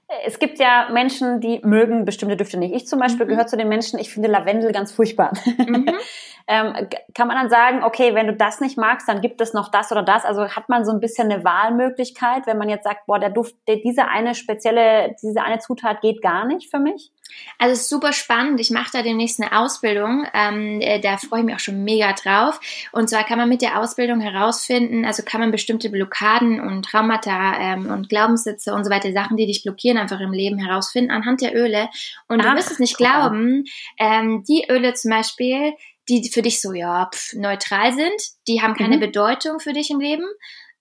äh, 0.08 0.26
es 0.26 0.38
gibt 0.38 0.58
ja 0.58 0.88
Menschen, 0.92 1.40
die 1.40 1.60
mögen 1.62 2.04
bestimmte 2.04 2.36
Düfte 2.36 2.58
nicht. 2.58 2.74
Ich 2.74 2.86
zum 2.86 3.00
Beispiel 3.00 3.26
mhm. 3.26 3.30
gehöre 3.30 3.46
zu 3.46 3.56
den 3.56 3.68
Menschen, 3.68 3.98
ich 3.98 4.12
finde 4.12 4.28
Lavendel 4.28 4.72
ganz 4.72 4.92
furchtbar. 4.92 5.32
Mhm. 5.44 5.88
ähm, 6.46 6.88
kann 7.14 7.28
man 7.28 7.36
dann 7.36 7.50
sagen, 7.50 7.82
okay, 7.84 8.14
wenn 8.14 8.26
du 8.26 8.34
das 8.34 8.60
nicht 8.60 8.76
magst, 8.76 9.08
dann 9.08 9.20
gibt 9.20 9.40
es 9.40 9.54
noch 9.54 9.70
das 9.70 9.90
oder 9.92 10.02
das. 10.02 10.24
Also 10.24 10.48
hat 10.48 10.68
man 10.68 10.84
so 10.84 10.92
ein 10.92 11.00
bisschen 11.00 11.30
eine 11.30 11.44
Wahlmöglichkeit, 11.44 12.46
wenn 12.46 12.58
man 12.58 12.68
jetzt 12.68 12.84
sagt, 12.84 13.06
boah, 13.06 13.18
der 13.18 13.30
Duft, 13.30 13.54
der, 13.66 13.76
diese 13.76 14.06
eine 14.06 14.34
spezielle, 14.34 15.14
diese 15.22 15.42
eine 15.42 15.58
Zutat 15.58 16.00
geht 16.00 16.22
gar 16.22 16.46
nicht 16.46 16.70
für 16.70 16.78
mich? 16.78 17.10
Also 17.58 17.72
es 17.72 17.80
ist 17.82 17.88
super 17.88 18.12
spannend. 18.12 18.60
Ich 18.60 18.70
mache 18.70 18.90
da 18.92 19.02
demnächst 19.02 19.40
eine 19.40 19.56
Ausbildung. 19.58 20.26
Ähm, 20.34 20.80
äh, 20.80 21.00
da 21.00 21.16
freue 21.16 21.40
ich 21.40 21.46
mich 21.46 21.54
auch 21.54 21.60
schon 21.60 21.84
mega 21.84 22.12
drauf. 22.12 22.60
Und 22.92 23.08
zwar 23.08 23.24
kann 23.24 23.38
man 23.38 23.48
mit 23.48 23.62
der 23.62 23.80
Ausbildung 23.80 24.20
herausfinden, 24.20 25.04
also 25.04 25.22
kann 25.22 25.40
man 25.40 25.50
bestimmte 25.50 25.90
Blockaden 25.90 26.60
und 26.60 26.84
Traumata 26.84 27.58
ähm, 27.58 27.90
und 27.90 28.08
Glaubenssitze 28.08 28.74
und 28.74 28.84
so 28.84 28.90
weiter, 28.90 29.12
Sachen, 29.12 29.36
die 29.36 29.46
dich 29.46 29.62
blockieren, 29.62 29.98
einfach 29.98 30.20
im 30.20 30.32
Leben 30.32 30.58
herausfinden 30.58 31.10
anhand 31.10 31.40
der 31.40 31.54
Öle. 31.54 31.88
Und 32.28 32.40
Ach, 32.40 32.50
du 32.50 32.56
wirst 32.56 32.70
es 32.70 32.78
nicht 32.78 32.96
glauben, 32.96 33.64
ähm, 33.98 34.44
die 34.48 34.66
Öle 34.68 34.94
zum 34.94 35.10
Beispiel, 35.10 35.74
die 36.08 36.28
für 36.28 36.42
dich 36.42 36.60
so 36.60 36.72
ja 36.72 37.08
pf, 37.12 37.34
neutral 37.34 37.92
sind, 37.92 38.20
die 38.46 38.60
haben 38.60 38.74
keine 38.74 38.96
mhm. 38.96 39.00
Bedeutung 39.00 39.60
für 39.60 39.72
dich 39.72 39.90
im 39.90 40.00
Leben. 40.00 40.26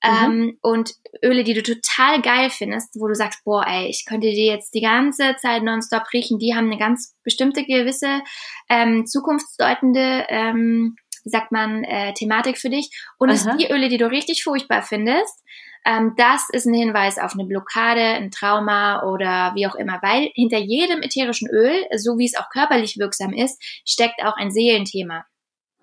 Mhm. 0.04 0.12
Ähm, 0.12 0.58
und 0.62 0.94
Öle, 1.24 1.44
die 1.44 1.54
du 1.54 1.64
total 1.64 2.22
geil 2.22 2.50
findest, 2.50 3.00
wo 3.00 3.08
du 3.08 3.16
sagst, 3.16 3.44
boah, 3.46 3.66
ey, 3.66 3.88
ich 3.88 4.06
könnte 4.06 4.28
die 4.28 4.46
jetzt 4.46 4.74
die 4.74 4.82
ganze 4.82 5.36
Zeit 5.38 5.64
nonstop 5.64 6.04
riechen, 6.14 6.40
die 6.40 6.54
haben 6.54 6.68
eine 6.68 6.78
ganz 6.78 7.16
bestimmte 7.24 7.64
gewisse 7.64 8.22
ähm, 8.70 9.06
zukunftsdeutende, 9.06 10.26
ähm, 10.28 10.96
wie 11.24 11.30
sagt 11.30 11.54
man, 11.54 11.86
äh, 11.86 12.14
Thematik 12.14 12.58
für 12.58 12.70
dich. 12.70 12.90
Und 13.18 13.30
es 13.30 13.48
die 13.58 13.72
Öle, 13.72 13.88
die 13.88 13.98
du 13.98 14.10
richtig 14.10 14.44
furchtbar 14.44 14.82
findest, 14.82 15.42
ähm, 15.86 16.14
das 16.18 16.50
ist 16.50 16.66
ein 16.66 16.74
Hinweis 16.74 17.18
auf 17.18 17.34
eine 17.34 17.46
Blockade, 17.46 18.02
ein 18.02 18.32
Trauma 18.32 19.04
oder 19.04 19.54
wie 19.56 19.68
auch 19.68 19.76
immer, 19.76 20.00
weil 20.02 20.32
hinter 20.34 20.58
jedem 20.58 21.02
ätherischen 21.02 21.50
Öl, 21.50 21.86
so 21.96 22.18
wie 22.18 22.26
es 22.26 22.36
auch 22.36 22.50
körperlich 22.50 22.98
wirksam 22.98 23.34
ist, 23.34 23.62
steckt 23.86 24.24
auch 24.24 24.36
ein 24.38 24.52
Seelenthema. 24.52 25.26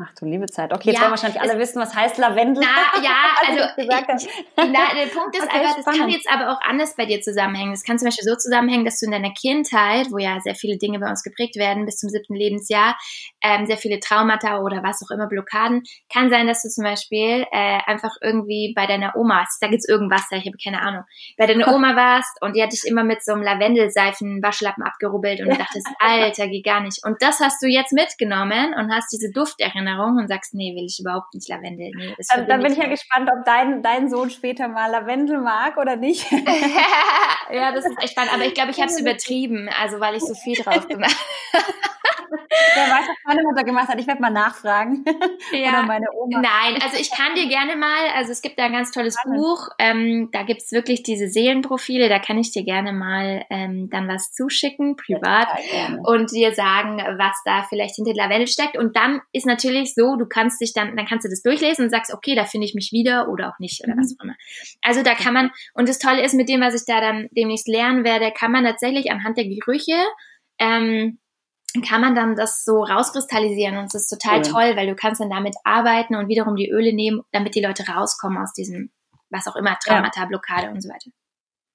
Ach 0.02 0.14
du 0.18 0.24
liebe 0.24 0.46
Zeit. 0.46 0.72
Okay, 0.72 0.90
jetzt 0.90 0.96
ja, 0.96 1.02
wollen 1.02 1.10
wahrscheinlich 1.10 1.40
alle 1.40 1.58
wissen, 1.58 1.80
was 1.80 1.94
heißt 1.94 2.16
Lavendel. 2.16 2.64
Na, 2.64 3.02
ja, 3.02 3.36
also 3.46 3.64
ich, 3.76 4.28
na, 4.56 4.94
der 4.94 5.06
Punkt 5.12 5.36
ist 5.36 5.44
okay, 5.44 5.58
einfach, 5.58 5.76
das 5.76 5.84
kann 5.84 6.08
jetzt 6.08 6.26
aber 6.30 6.52
auch 6.52 6.60
anders 6.62 6.96
bei 6.96 7.04
dir 7.04 7.20
zusammenhängen. 7.20 7.72
Das 7.72 7.84
kann 7.84 7.98
zum 7.98 8.06
Beispiel 8.06 8.24
so 8.24 8.34
zusammenhängen, 8.36 8.86
dass 8.86 8.98
du 8.98 9.06
in 9.06 9.12
deiner 9.12 9.32
Kindheit, 9.32 10.06
wo 10.10 10.16
ja 10.16 10.40
sehr 10.40 10.54
viele 10.54 10.78
Dinge 10.78 11.00
bei 11.00 11.08
uns 11.10 11.22
geprägt 11.22 11.56
werden, 11.56 11.84
bis 11.84 11.96
zum 11.96 12.08
siebten 12.08 12.34
Lebensjahr, 12.34 12.96
ähm, 13.42 13.66
sehr 13.66 13.76
viele 13.76 14.00
Traumata 14.00 14.60
oder 14.60 14.82
was 14.82 15.02
auch 15.04 15.10
immer, 15.10 15.26
Blockaden, 15.26 15.82
kann 16.10 16.30
sein, 16.30 16.46
dass 16.46 16.62
du 16.62 16.70
zum 16.70 16.84
Beispiel 16.84 17.44
äh, 17.52 17.78
einfach 17.84 18.14
irgendwie 18.22 18.72
bei 18.74 18.86
deiner 18.86 19.16
Oma, 19.16 19.44
da 19.60 19.68
gibt's 19.68 19.88
irgendwas, 19.88 20.26
ich 20.30 20.46
habe 20.46 20.56
keine 20.62 20.80
Ahnung, 20.80 21.04
bei 21.36 21.46
deiner 21.46 21.68
Oma 21.74 21.94
warst 21.94 22.40
und 22.40 22.56
die 22.56 22.62
hat 22.62 22.72
dich 22.72 22.84
immer 22.86 23.04
mit 23.04 23.22
so 23.22 23.32
einem 23.32 23.42
Lavendelseifen 23.42 24.42
Waschlappen 24.42 24.82
abgerubbelt 24.82 25.40
und 25.40 25.50
du 25.50 25.56
dachtest, 25.56 25.88
Alter, 25.98 26.48
geht 26.48 26.64
gar 26.64 26.80
nicht. 26.80 27.04
Und 27.04 27.20
das 27.20 27.40
hast 27.40 27.62
du 27.62 27.66
jetzt 27.66 27.92
mitgenommen 27.92 28.72
und 28.74 28.90
hast 28.90 29.12
diese 29.12 29.30
Dufterinnerung 29.30 29.89
Erinnerung 29.90 30.18
und 30.18 30.28
sagst, 30.28 30.54
nee, 30.54 30.74
will 30.74 30.84
ich 30.84 30.98
überhaupt 31.00 31.34
nicht 31.34 31.48
Lavendel. 31.48 31.90
Nee, 31.94 32.14
das 32.16 32.28
dann, 32.28 32.46
dann 32.46 32.62
bin 32.62 32.72
ich 32.72 32.78
ja 32.78 32.88
gespannt, 32.88 33.30
ob 33.30 33.44
dein, 33.44 33.82
dein 33.82 34.08
Sohn 34.08 34.30
später 34.30 34.68
mal 34.68 34.90
Lavendel 34.90 35.38
mag 35.38 35.76
oder 35.76 35.96
nicht. 35.96 36.30
ja, 37.52 37.72
das 37.72 37.86
ist 37.86 37.98
echt 38.02 38.12
spannend. 38.12 38.34
Aber 38.34 38.44
ich 38.44 38.54
glaube, 38.54 38.70
ich 38.70 38.80
habe 38.80 38.90
es 38.90 39.00
übertrieben, 39.00 39.68
also 39.80 40.00
weil 40.00 40.16
ich 40.16 40.22
so 40.22 40.34
viel 40.34 40.56
drauf 40.56 40.86
gemacht 40.86 41.16
habe. 41.52 41.64
Wer 42.74 42.84
weiß, 42.84 43.08
was 43.08 43.16
meine 43.24 43.42
Mutter 43.42 43.64
gemacht 43.64 43.88
hat. 43.88 43.98
Ich 44.00 44.06
werde 44.06 44.20
mal 44.20 44.30
nachfragen. 44.30 45.04
Ja. 45.52 45.70
Oder 45.70 45.82
meine 45.82 46.06
Oma. 46.14 46.40
Nein, 46.40 46.80
also 46.82 46.96
ich 46.96 47.10
kann 47.10 47.34
dir 47.34 47.48
gerne 47.48 47.76
mal, 47.76 48.08
also 48.14 48.30
es 48.30 48.42
gibt 48.42 48.58
da 48.58 48.64
ein 48.64 48.72
ganz 48.72 48.92
tolles 48.92 49.16
Spannend. 49.18 49.40
Buch, 49.40 49.68
ähm, 49.78 50.28
da 50.32 50.42
gibt's 50.42 50.70
wirklich 50.70 51.02
diese 51.02 51.28
Seelenprofile, 51.28 52.08
da 52.08 52.18
kann 52.18 52.38
ich 52.38 52.52
dir 52.52 52.64
gerne 52.64 52.92
mal 52.92 53.44
ähm, 53.50 53.88
dann 53.90 54.08
was 54.08 54.32
zuschicken, 54.32 54.96
privat, 54.96 55.48
und 56.04 56.30
dir 56.32 56.54
sagen, 56.54 56.98
was 57.18 57.36
da 57.44 57.64
vielleicht 57.68 57.96
hinter 57.96 58.14
Lavendel 58.14 58.46
steckt. 58.46 58.76
Und 58.76 58.96
dann 58.96 59.20
ist 59.32 59.46
natürlich 59.46 59.79
so, 59.86 60.16
du 60.16 60.26
kannst 60.26 60.60
dich 60.60 60.72
dann, 60.72 60.96
dann 60.96 61.06
kannst 61.06 61.24
du 61.24 61.30
das 61.30 61.42
durchlesen 61.42 61.84
und 61.84 61.90
sagst, 61.90 62.12
okay, 62.12 62.34
da 62.34 62.44
finde 62.44 62.66
ich 62.66 62.74
mich 62.74 62.90
wieder 62.92 63.28
oder 63.28 63.48
auch 63.48 63.58
nicht 63.58 63.82
oder 63.84 63.94
mhm. 63.94 64.00
was 64.00 64.16
auch 64.18 64.24
immer. 64.24 64.34
Also 64.82 65.02
da 65.02 65.14
kann 65.14 65.34
man, 65.34 65.50
und 65.74 65.88
das 65.88 65.98
Tolle 65.98 66.22
ist 66.24 66.34
mit 66.34 66.48
dem, 66.48 66.60
was 66.60 66.74
ich 66.74 66.86
da 66.86 67.00
dann 67.00 67.28
demnächst 67.30 67.68
lernen 67.68 68.04
werde, 68.04 68.32
kann 68.32 68.52
man 68.52 68.64
tatsächlich 68.64 69.10
anhand 69.10 69.36
der 69.38 69.46
Gerüche 69.46 69.96
ähm, 70.58 71.18
kann 71.86 72.00
man 72.00 72.14
dann 72.14 72.34
das 72.34 72.64
so 72.64 72.82
rauskristallisieren 72.82 73.76
und 73.76 73.86
es 73.86 73.94
ist 73.94 74.08
total 74.08 74.38
cool. 74.38 74.44
toll, 74.44 74.76
weil 74.76 74.88
du 74.88 74.96
kannst 74.96 75.20
dann 75.20 75.30
damit 75.30 75.54
arbeiten 75.64 76.16
und 76.16 76.28
wiederum 76.28 76.56
die 76.56 76.68
Öle 76.68 76.92
nehmen, 76.92 77.22
damit 77.32 77.54
die 77.54 77.62
Leute 77.62 77.86
rauskommen 77.86 78.38
aus 78.38 78.52
diesem, 78.52 78.90
was 79.30 79.46
auch 79.46 79.56
immer, 79.56 79.78
Traumata, 79.78 80.24
Blockade 80.24 80.70
und 80.70 80.82
so 80.82 80.88
weiter. 80.88 81.10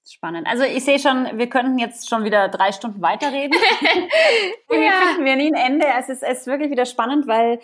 Spannend. 0.07 0.45
Also 0.45 0.63
ich 0.63 0.85
sehe 0.85 0.99
schon, 0.99 1.27
wir 1.33 1.49
könnten 1.49 1.79
jetzt 1.79 2.07
schon 2.07 2.23
wieder 2.23 2.47
drei 2.47 2.71
Stunden 2.71 3.01
weiterreden. 3.01 3.57
ja. 4.69 4.91
finden 5.01 5.25
wir 5.25 5.35
nie 5.35 5.51
ein 5.51 5.55
Ende. 5.55 5.87
Es 5.97 6.09
ist, 6.09 6.21
es 6.21 6.41
ist 6.41 6.47
wirklich 6.47 6.69
wieder 6.69 6.85
spannend, 6.85 7.25
weil 7.25 7.59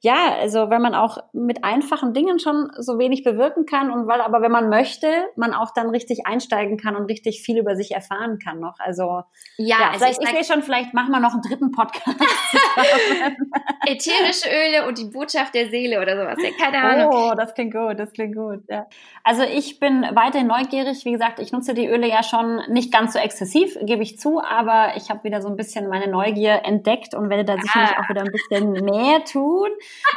ja, 0.00 0.36
also 0.38 0.70
wenn 0.70 0.82
man 0.82 0.94
auch 0.94 1.18
mit 1.32 1.64
einfachen 1.64 2.12
Dingen 2.12 2.38
schon 2.38 2.70
so 2.78 2.98
wenig 2.98 3.24
bewirken 3.24 3.66
kann 3.66 3.90
und 3.90 4.06
weil 4.06 4.20
aber 4.20 4.42
wenn 4.42 4.52
man 4.52 4.68
möchte, 4.68 5.08
man 5.36 5.54
auch 5.54 5.72
dann 5.74 5.90
richtig 5.90 6.26
einsteigen 6.26 6.76
kann 6.76 6.96
und 6.96 7.06
richtig 7.06 7.42
viel 7.42 7.58
über 7.58 7.76
sich 7.76 7.92
erfahren 7.92 8.38
kann 8.38 8.60
noch. 8.60 8.78
Also 8.78 9.22
ja, 9.56 9.78
ja 9.80 9.90
also 9.92 10.04
ich, 10.04 10.18
ich 10.20 10.28
sehe 10.28 10.44
schon, 10.44 10.62
vielleicht 10.62 10.92
machen 10.92 11.10
wir 11.12 11.20
noch 11.20 11.32
einen 11.32 11.42
dritten 11.42 11.70
Podcast. 11.72 12.16
Ätherische 13.86 14.48
Öle 14.48 14.86
und 14.86 14.98
die 14.98 15.06
Botschaft 15.06 15.54
der 15.54 15.70
Seele 15.70 16.00
oder 16.00 16.16
sowas. 16.16 16.36
Ja, 16.42 16.50
keine 16.58 16.78
Ahnung. 16.82 17.10
Oh, 17.12 17.34
das 17.34 17.54
klingt 17.54 17.72
gut, 17.72 17.98
das 17.98 18.12
klingt 18.12 18.36
gut. 18.36 18.64
Ja. 18.68 18.86
Also 19.24 19.42
ich 19.42 19.80
bin 19.80 20.02
weiterhin 20.12 20.46
neugierig. 20.46 21.04
Wie 21.04 21.12
gesagt, 21.12 21.40
ich 21.40 21.52
nutze 21.52 21.74
die 21.74 21.86
Öle 21.86 22.08
ja 22.08 22.22
schon 22.22 22.60
nicht 22.68 22.92
ganz 22.92 23.14
so 23.14 23.18
exzessiv, 23.18 23.78
gebe 23.82 24.02
ich 24.02 24.18
zu, 24.18 24.40
aber 24.40 24.92
ich 24.96 25.10
habe 25.10 25.24
wieder 25.24 25.40
so 25.40 25.48
ein 25.48 25.56
bisschen 25.56 25.88
meine 25.88 26.08
Neugier 26.08 26.62
entdeckt 26.64 27.14
und 27.14 27.30
werde 27.30 27.44
da 27.44 27.56
sicherlich 27.60 27.90
ah. 27.96 28.02
auch 28.02 28.08
wieder 28.08 28.22
ein 28.22 28.32
bisschen 28.32 28.72
mehr 28.84 29.24
tun. 29.24 29.70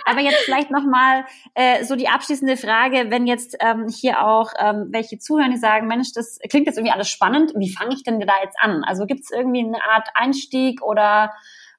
Aber 0.05 0.21
jetzt 0.21 0.43
vielleicht 0.45 0.71
nochmal 0.71 1.25
äh, 1.53 1.83
so 1.83 1.95
die 1.95 2.07
abschließende 2.07 2.57
Frage, 2.57 3.05
wenn 3.09 3.27
jetzt 3.27 3.57
ähm, 3.59 3.87
hier 3.87 4.25
auch 4.25 4.51
ähm, 4.59 4.87
welche 4.91 5.19
zuhören, 5.19 5.51
die 5.51 5.57
sagen, 5.57 5.87
Mensch, 5.87 6.13
das 6.13 6.39
klingt 6.49 6.67
jetzt 6.67 6.77
irgendwie 6.77 6.93
alles 6.93 7.09
spannend, 7.09 7.53
wie 7.55 7.71
fange 7.71 7.93
ich 7.93 8.03
denn 8.03 8.19
da 8.19 8.33
jetzt 8.43 8.57
an? 8.59 8.83
Also 8.83 9.05
gibt 9.05 9.21
es 9.21 9.31
irgendwie 9.31 9.65
eine 9.65 9.83
Art 9.83 10.09
Einstieg 10.15 10.81
oder 10.81 11.33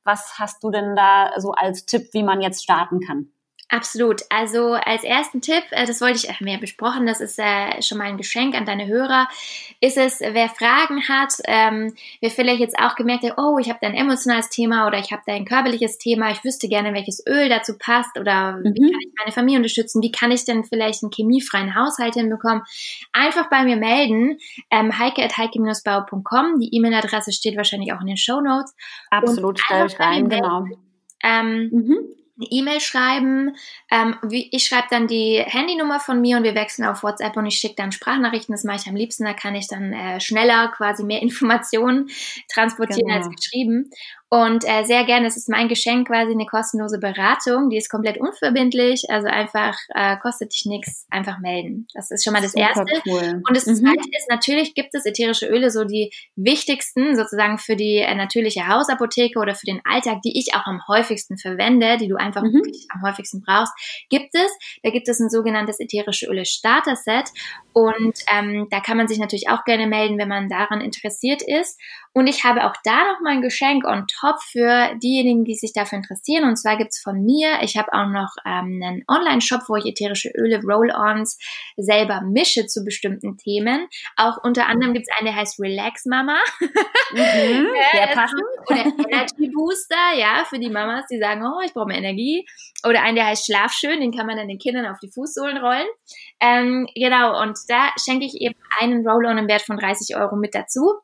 was 0.05 0.39
hast 0.39 0.63
du 0.63 0.71
denn 0.71 0.97
da 0.97 1.33
so 1.39 1.53
als 1.53 1.87
Tipp, 1.87 2.09
wie 2.13 2.23
man 2.23 2.41
jetzt 2.41 2.63
starten 2.63 3.01
kann? 3.01 3.31
Absolut. 3.71 4.23
Also 4.31 4.73
als 4.73 5.05
ersten 5.05 5.41
Tipp, 5.41 5.63
äh, 5.71 5.87
das 5.87 6.01
wollte 6.01 6.19
ich, 6.19 6.29
haben 6.29 6.45
wir 6.45 6.55
ja 6.55 6.59
besprochen, 6.59 7.07
das 7.07 7.21
ist 7.21 7.39
äh, 7.39 7.81
schon 7.83 7.99
mal 7.99 8.09
ein 8.09 8.17
Geschenk 8.17 8.57
an 8.57 8.67
deine 8.67 8.89
Hörer, 8.89 9.29
ist 9.81 9.97
es, 9.97 10.19
wer 10.21 10.49
Fragen 10.49 11.09
hat, 11.09 11.35
ähm, 11.45 11.95
wer 12.21 12.31
vielleicht 12.31 12.59
jetzt 12.59 12.77
auch 12.81 12.97
gemerkt 12.97 13.23
hat, 13.23 13.39
oh, 13.39 13.59
ich 13.59 13.69
habe 13.69 13.79
da 13.81 13.87
ein 13.87 13.95
emotionales 13.95 14.51
Thema 14.51 14.89
oder 14.89 14.99
ich 14.99 15.13
habe 15.13 15.23
da 15.25 15.35
ein 15.35 15.45
körperliches 15.45 15.99
Thema, 15.99 16.33
ich 16.33 16.43
wüsste 16.43 16.69
gerne, 16.69 16.93
welches 16.95 17.25
Öl 17.29 17.49
dazu 17.49 17.79
passt 17.79 18.19
oder 18.19 18.57
mhm. 18.57 18.75
wie 18.75 18.91
kann 18.91 19.01
ich 19.01 19.15
meine 19.17 19.33
Familie 19.33 19.59
unterstützen, 19.59 20.03
wie 20.03 20.11
kann 20.11 20.33
ich 20.33 20.45
denn 20.45 20.65
vielleicht 20.65 21.05
einen 21.05 21.13
chemiefreien 21.13 21.77
Haushalt 21.77 22.15
hinbekommen, 22.15 22.65
einfach 23.13 23.49
bei 23.51 23.63
mir 23.63 23.77
melden, 23.77 24.39
ähm, 24.73 24.99
heike.heike-bau.com, 24.99 26.59
die 26.59 26.75
E-Mail-Adresse 26.75 27.31
steht 27.31 27.57
wahrscheinlich 27.57 27.93
auch 27.93 28.01
in 28.01 28.09
den 28.09 28.17
Show 28.17 28.41
Notes. 28.41 28.75
Absolut, 29.11 29.61
stelle 29.61 29.87
ich 29.87 30.01
rein, 30.01 30.29
genau. 30.29 30.65
Ähm, 31.23 31.71
mhm 31.73 32.20
eine 32.41 32.51
E-Mail 32.51 32.81
schreiben. 32.81 33.57
Ähm, 33.91 34.17
wie, 34.23 34.49
ich 34.53 34.65
schreibe 34.65 34.89
dann 34.91 35.07
die 35.07 35.43
Handynummer 35.45 36.01
von 36.01 36.21
mir 36.21 36.37
und 36.37 36.45
wir 36.45 36.55
wechseln 36.55 36.87
auf 36.87 37.03
WhatsApp 37.03 37.37
und 37.37 37.47
ich 37.47 37.57
schicke 37.57 37.75
dann 37.77 37.93
Sprachnachrichten. 37.93 38.53
Das 38.53 38.65
mache 38.65 38.79
ich 38.79 38.87
am 38.87 38.97
liebsten. 38.97 39.25
Da 39.25 39.35
kann 39.35 39.55
ich 39.55 39.69
dann 39.69 39.93
äh, 39.93 40.21
schneller 40.21 40.73
quasi 40.77 41.05
mehr 41.05 41.23
Informationen 41.23 42.09
transportieren 42.49 43.09
genau. 43.09 43.19
als 43.19 43.29
geschrieben. 43.29 43.91
Und 44.33 44.65
äh, 44.65 44.85
sehr 44.85 45.05
gerne, 45.07 45.27
es 45.27 45.37
ist 45.37 45.49
mein 45.49 45.67
Geschenk 45.67 46.07
quasi 46.07 46.31
eine 46.31 46.47
kostenlose 46.47 47.01
Beratung, 47.01 47.69
die 47.69 47.77
ist 47.77 47.91
komplett 47.91 48.17
unverbindlich, 48.17 49.03
also 49.09 49.27
einfach 49.27 49.77
äh, 49.89 50.17
kostet 50.19 50.53
dich 50.53 50.67
nichts, 50.67 51.05
einfach 51.11 51.41
melden. 51.41 51.89
Das 51.95 52.13
ist 52.13 52.23
schon 52.23 52.33
mal 52.33 52.41
das 52.41 52.53
Super 52.53 52.69
Erste. 52.69 53.03
Cool. 53.09 53.43
Und 53.45 53.57
das 53.57 53.67
mhm. 53.67 53.75
Zweite 53.75 54.09
ist, 54.17 54.31
natürlich 54.31 54.75
gibt 54.75 54.95
es 54.95 55.05
ätherische 55.05 55.47
Öle, 55.47 55.73
so 55.73 55.83
die 55.83 56.13
wichtigsten 56.37 57.17
sozusagen 57.17 57.59
für 57.59 57.75
die 57.75 57.97
äh, 57.97 58.15
natürliche 58.15 58.69
Hausapotheke 58.69 59.41
oder 59.41 59.57
für 59.57 59.67
den 59.67 59.81
Alltag, 59.85 60.23
die 60.23 60.39
ich 60.39 60.55
auch 60.55 60.65
am 60.65 60.81
häufigsten 60.87 61.37
verwende, 61.37 61.97
die 61.97 62.07
du 62.07 62.15
einfach 62.15 62.43
mhm. 62.43 62.53
wirklich 62.53 62.87
am 62.95 63.03
häufigsten 63.03 63.43
brauchst, 63.45 63.73
gibt 64.11 64.37
es. 64.37 64.53
Da 64.85 64.91
gibt 64.91 65.09
es 65.09 65.19
ein 65.19 65.29
sogenanntes 65.29 65.81
ätherische 65.81 66.27
Öle 66.27 66.45
Starter 66.45 66.95
Set 66.95 67.31
und 67.73 68.21
ähm, 68.33 68.69
da 68.71 68.79
kann 68.79 68.97
man 68.97 69.09
sich 69.09 69.19
natürlich 69.19 69.49
auch 69.49 69.65
gerne 69.65 69.89
melden, 69.89 70.19
wenn 70.19 70.29
man 70.29 70.49
daran 70.49 70.81
interessiert 70.81 71.43
ist. 71.43 71.81
Und 72.13 72.27
ich 72.27 72.43
habe 72.43 72.65
auch 72.65 72.75
da 72.83 73.05
noch 73.05 73.21
mal 73.21 73.35
ein 73.35 73.43
Geschenk 73.43 73.85
on 73.85 74.07
top 74.09 74.43
für 74.43 74.97
diejenigen, 75.01 75.45
die 75.45 75.55
sich 75.55 75.73
dafür 75.73 75.99
interessieren. 75.99 76.45
Und 76.45 76.57
zwar 76.57 76.77
gibt's 76.77 77.01
von 77.01 77.25
mir, 77.25 77.59
ich 77.63 77.77
habe 77.77 77.93
auch 77.93 78.09
noch 78.09 78.35
ähm, 78.45 78.81
einen 78.85 79.05
Online-Shop, 79.07 79.63
wo 79.69 79.77
ich 79.77 79.87
ätherische 79.87 80.31
Öle, 80.37 80.61
Roll-Ons 80.61 81.39
selber 81.77 82.21
mische 82.23 82.67
zu 82.67 82.85
bestimmten 82.85 83.37
Themen. 83.37 83.87
Auch 84.17 84.39
unter 84.43 84.67
anderem 84.67 84.93
gibt's 84.93 85.09
eine, 85.17 85.31
der 85.31 85.37
heißt 85.37 85.61
Relax 85.61 86.05
Mama. 86.07 86.39
Mhm, 87.13 87.69
sehr 87.93 88.07
passend. 88.09 88.43
Oder 88.67 88.87
Energy 89.09 89.49
Booster, 89.55 90.15
ja, 90.17 90.45
für 90.49 90.59
die 90.59 90.71
Mamas, 90.71 91.07
die 91.09 91.19
sagen, 91.19 91.45
oh, 91.47 91.61
ich 91.65 91.73
brauche 91.75 91.87
mehr 91.87 91.99
Energie. 91.99 92.45
Oder 92.85 93.03
einen, 93.03 93.15
der 93.15 93.27
heißt 93.27 93.47
Schlafschön, 93.47 94.01
den 94.01 94.11
kann 94.11 94.27
man 94.27 94.37
dann 94.37 94.49
den 94.49 94.59
Kindern 94.59 94.87
auf 94.87 94.99
die 94.99 95.11
Fußsohlen 95.13 95.59
rollen. 95.59 95.87
Ähm, 96.41 96.89
genau, 96.97 97.41
und 97.41 97.57
da 97.69 97.91
schenke 98.03 98.27
ich 98.27 98.35
eben 98.41 98.57
einen 98.81 99.07
Roll-On 99.07 99.39
im 99.39 99.49
Wert 99.49 99.63
von 99.63 99.77
30 99.77 100.17
Euro 100.17 100.35
mit 100.35 100.57
dazu. 100.57 101.01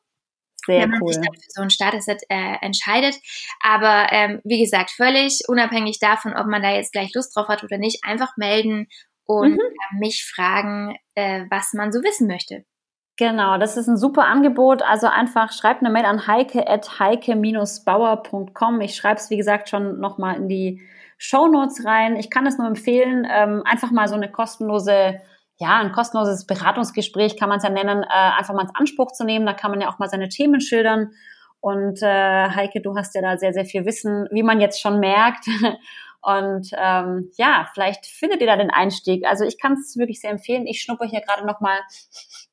Sehr 0.67 0.83
wenn 0.83 0.91
man 0.91 1.01
cool. 1.01 1.13
sich 1.13 1.25
dann 1.25 1.33
für 1.33 1.49
so 1.49 1.61
ein 1.61 1.69
Starter-Set 1.69 2.23
äh, 2.29 2.55
entscheidet. 2.61 3.15
Aber 3.61 4.07
ähm, 4.11 4.41
wie 4.43 4.61
gesagt, 4.61 4.91
völlig 4.91 5.41
unabhängig 5.47 5.99
davon, 5.99 6.33
ob 6.35 6.45
man 6.47 6.61
da 6.61 6.71
jetzt 6.71 6.91
gleich 6.91 7.13
Lust 7.15 7.35
drauf 7.35 7.47
hat 7.47 7.63
oder 7.63 7.77
nicht, 7.77 8.03
einfach 8.03 8.37
melden 8.37 8.87
und 9.25 9.53
mhm. 9.53 9.59
äh, 9.59 9.99
mich 9.99 10.25
fragen, 10.25 10.95
äh, 11.15 11.45
was 11.49 11.73
man 11.73 11.91
so 11.91 12.03
wissen 12.03 12.27
möchte. 12.27 12.63
Genau, 13.17 13.57
das 13.57 13.77
ist 13.77 13.87
ein 13.87 13.97
super 13.97 14.25
Angebot. 14.25 14.83
Also 14.83 15.07
einfach 15.07 15.51
schreibt 15.51 15.81
eine 15.81 15.89
Mail 15.89 16.05
an 16.05 16.27
heike 16.27 16.67
at 16.67 16.99
heike-bauer.com. 16.99 18.81
Ich 18.81 18.95
schreibe 18.95 19.19
es, 19.19 19.31
wie 19.31 19.37
gesagt, 19.37 19.69
schon 19.69 19.99
nochmal 19.99 20.35
in 20.35 20.47
die 20.47 20.81
Show 21.17 21.47
Notes 21.47 21.83
rein. 21.83 22.15
Ich 22.15 22.29
kann 22.29 22.45
es 22.45 22.59
nur 22.59 22.67
empfehlen, 22.67 23.27
ähm, 23.29 23.63
einfach 23.65 23.89
mal 23.89 24.07
so 24.07 24.13
eine 24.13 24.29
kostenlose 24.29 25.19
ja, 25.57 25.79
ein 25.79 25.91
kostenloses 25.91 26.45
Beratungsgespräch 26.45 27.37
kann 27.37 27.49
man 27.49 27.57
es 27.57 27.63
ja 27.63 27.69
nennen, 27.69 28.03
äh, 28.03 28.07
einfach 28.07 28.53
mal 28.53 28.63
ins 28.63 28.75
Anspruch 28.75 29.11
zu 29.11 29.23
nehmen. 29.23 29.45
Da 29.45 29.53
kann 29.53 29.71
man 29.71 29.81
ja 29.81 29.89
auch 29.89 29.99
mal 29.99 30.09
seine 30.09 30.29
Themen 30.29 30.61
schildern. 30.61 31.11
Und 31.59 32.01
äh, 32.03 32.49
Heike, 32.49 32.81
du 32.81 32.95
hast 32.95 33.15
ja 33.15 33.21
da 33.21 33.37
sehr, 33.37 33.53
sehr 33.53 33.65
viel 33.65 33.85
Wissen, 33.85 34.27
wie 34.31 34.43
man 34.43 34.61
jetzt 34.61 34.79
schon 34.79 34.99
merkt. 34.99 35.45
Und 36.21 36.71
ähm, 36.77 37.31
ja, 37.37 37.67
vielleicht 37.73 38.05
findet 38.05 38.41
ihr 38.41 38.47
da 38.47 38.57
den 38.57 38.69
Einstieg. 38.69 39.25
Also 39.25 39.45
ich 39.45 39.59
kann 39.59 39.73
es 39.73 39.97
wirklich 39.97 40.19
sehr 40.19 40.31
empfehlen. 40.31 40.67
Ich 40.67 40.81
schnuppe 40.81 41.05
hier 41.05 41.21
gerade 41.21 41.45
noch 41.45 41.61
mal 41.61 41.79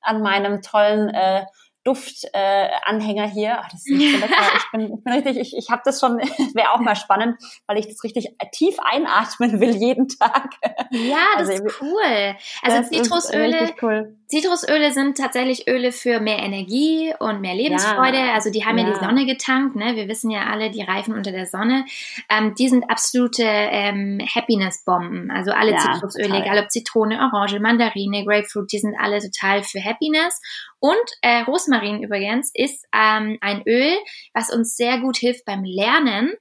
an 0.01 0.23
meinem 0.23 0.63
tollen 0.63 1.09
äh, 1.09 1.45
Duftanhänger 1.85 3.25
äh, 3.25 3.31
hier. 3.31 3.59
Ach, 3.61 3.69
das 3.71 3.87
ist 3.87 3.89
so 3.89 4.19
lecker. 4.19 4.35
Ich 4.57 4.71
bin, 4.73 4.95
ich 4.95 5.05
bin 5.05 5.13
richtig, 5.13 5.39
ich, 5.39 5.57
ich 5.57 5.71
habe 5.71 5.83
das 5.85 6.01
schon, 6.01 6.19
wäre 6.55 6.73
auch 6.73 6.81
mal 6.81 6.97
spannend, 6.97 7.37
weil 7.67 7.79
ich 7.79 7.87
das 7.87 8.03
richtig 8.03 8.35
tief 8.53 8.77
einatmen 8.81 9.61
will 9.61 9.77
jeden 9.77 10.09
Tag. 10.09 10.51
Ja, 10.91 11.27
das 11.39 11.51
also, 11.51 11.65
ist 11.65 11.81
cool. 11.81 12.37
Also 12.63 12.89
Zitrusöle, 12.89 13.75
cool. 13.83 14.17
Zitrusöle 14.35 14.93
sind 14.93 15.17
tatsächlich 15.17 15.69
Öle 15.69 15.93
für 15.93 16.19
mehr 16.19 16.41
Energie 16.41 17.15
und 17.21 17.41
mehr 17.41 17.55
Lebensfreude. 17.55 18.19
Ja. 18.19 18.35
Also 18.35 18.51
die 18.51 18.65
haben 18.65 18.77
ja. 18.79 18.85
ja. 18.85 18.91
die 18.91 18.99
Sonne 18.99 19.27
getankt. 19.27 19.77
Ne? 19.77 19.95
Wir 19.95 20.09
wissen 20.09 20.29
ja 20.29 20.47
alle, 20.51 20.73
die 20.73 20.83
reifen 20.83 21.15
unter 21.15 21.31
der 21.31 21.47
Sonne. 21.47 21.85
Ähm, 22.29 22.53
die 22.57 22.69
sind 22.69 22.91
absolute 22.91 23.45
ähm, 23.45 24.19
Happiness-Bomben. 24.35 25.31
Also 25.31 25.53
alle 25.53 25.73
ja, 25.73 25.79
Zitrusöle, 25.79 26.27
total. 26.27 26.43
egal 26.43 26.59
ob 26.59 26.71
Zitrone, 26.71 27.21
Orange, 27.21 27.61
Mandarine, 27.61 28.25
Grapefruit, 28.25 28.73
die 28.73 28.81
sind 28.81 28.97
alle 28.99 29.21
total 29.21 29.63
für 29.63 29.83
Happiness. 29.83 30.41
Und 30.81 30.97
äh, 31.23 31.43
Rosmarin 31.43 32.03
übrigens 32.03 32.51
ist 32.55 32.87
ähm, 32.93 33.39
ein 33.41 33.63
Öl, 33.67 33.97
was 34.33 34.53
uns 34.53 34.77
sehr 34.77 34.99
gut 34.99 35.17
hilft 35.17 35.45
beim 35.45 35.63
Lernen. 35.63 36.35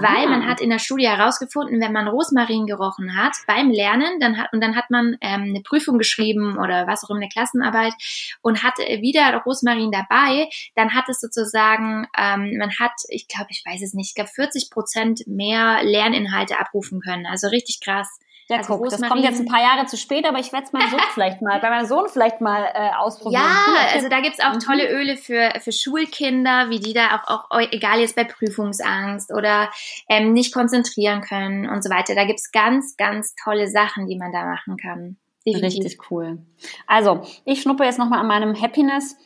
Weil 0.00 0.28
man 0.28 0.42
ah. 0.42 0.46
hat 0.46 0.60
in 0.60 0.70
der 0.70 0.78
Studie 0.78 1.08
herausgefunden, 1.08 1.80
wenn 1.80 1.92
man 1.92 2.08
Rosmarin 2.08 2.66
gerochen 2.66 3.16
hat 3.16 3.32
beim 3.46 3.70
Lernen, 3.70 4.20
dann 4.20 4.38
hat 4.38 4.52
und 4.52 4.60
dann 4.60 4.76
hat 4.76 4.90
man 4.90 5.16
ähm, 5.20 5.42
eine 5.48 5.60
Prüfung 5.60 5.98
geschrieben 5.98 6.58
oder 6.58 6.86
was 6.86 7.04
auch 7.04 7.10
immer 7.10 7.20
eine 7.20 7.28
Klassenarbeit 7.28 7.94
und 8.40 8.62
hat 8.62 8.78
wieder 8.78 9.34
Rosmarin 9.44 9.90
dabei, 9.90 10.48
dann 10.74 10.94
hat 10.94 11.08
es 11.08 11.20
sozusagen, 11.20 12.06
ähm, 12.16 12.58
man 12.58 12.70
hat, 12.78 12.92
ich 13.08 13.28
glaube, 13.28 13.48
ich 13.50 13.62
weiß 13.66 13.82
es 13.82 13.94
nicht, 13.94 14.10
ich 14.10 14.14
glaube 14.14 14.30
40 14.30 14.70
Prozent 14.70 15.26
mehr 15.26 15.82
Lerninhalte 15.82 16.58
abrufen 16.58 17.00
können. 17.00 17.26
Also 17.26 17.48
richtig 17.48 17.80
krass. 17.80 18.08
Ja, 18.48 18.58
also 18.58 18.76
guck, 18.76 18.90
das 18.90 19.00
kommt 19.00 19.22
jetzt 19.22 19.40
ein 19.40 19.46
paar 19.46 19.62
Jahre 19.62 19.86
zu 19.86 19.96
spät, 19.96 20.26
aber 20.26 20.38
ich 20.38 20.52
werde 20.52 20.66
es 20.66 20.72
meinem 20.72 20.90
Sohn 20.90 21.00
vielleicht 21.14 21.42
mal, 21.42 21.60
bei 21.60 21.70
meinem 21.70 21.86
Sohn 21.86 22.08
vielleicht 22.08 22.40
mal 22.40 22.64
äh, 22.74 22.90
ausprobieren. 22.96 23.42
Ja, 23.42 23.94
also 23.94 24.08
da 24.08 24.20
gibt's 24.20 24.40
auch 24.40 24.54
mhm. 24.54 24.60
tolle 24.60 24.90
Öle 24.90 25.16
für, 25.16 25.52
für 25.60 25.72
Schulkinder, 25.72 26.70
wie 26.70 26.80
die 26.80 26.92
da 26.92 27.22
auch, 27.26 27.50
auch, 27.50 27.60
egal 27.70 28.00
jetzt 28.00 28.16
bei 28.16 28.24
Prüfungsangst 28.24 29.32
oder 29.32 29.70
ähm, 30.08 30.32
nicht 30.32 30.52
konzentrieren 30.52 31.20
können 31.20 31.68
und 31.68 31.82
so 31.82 31.90
weiter. 31.90 32.14
Da 32.14 32.24
gibt's 32.24 32.50
ganz, 32.50 32.96
ganz 32.96 33.34
tolle 33.42 33.68
Sachen, 33.68 34.06
die 34.06 34.16
man 34.16 34.32
da 34.32 34.44
machen 34.44 34.76
kann. 34.76 35.16
Definitiv. 35.46 35.84
Richtig 35.84 36.10
cool. 36.10 36.38
Also, 36.86 37.22
ich 37.44 37.62
schnuppe 37.62 37.84
jetzt 37.84 37.98
nochmal 37.98 38.20
an 38.20 38.28
meinem 38.28 38.60
Happiness 38.60 39.16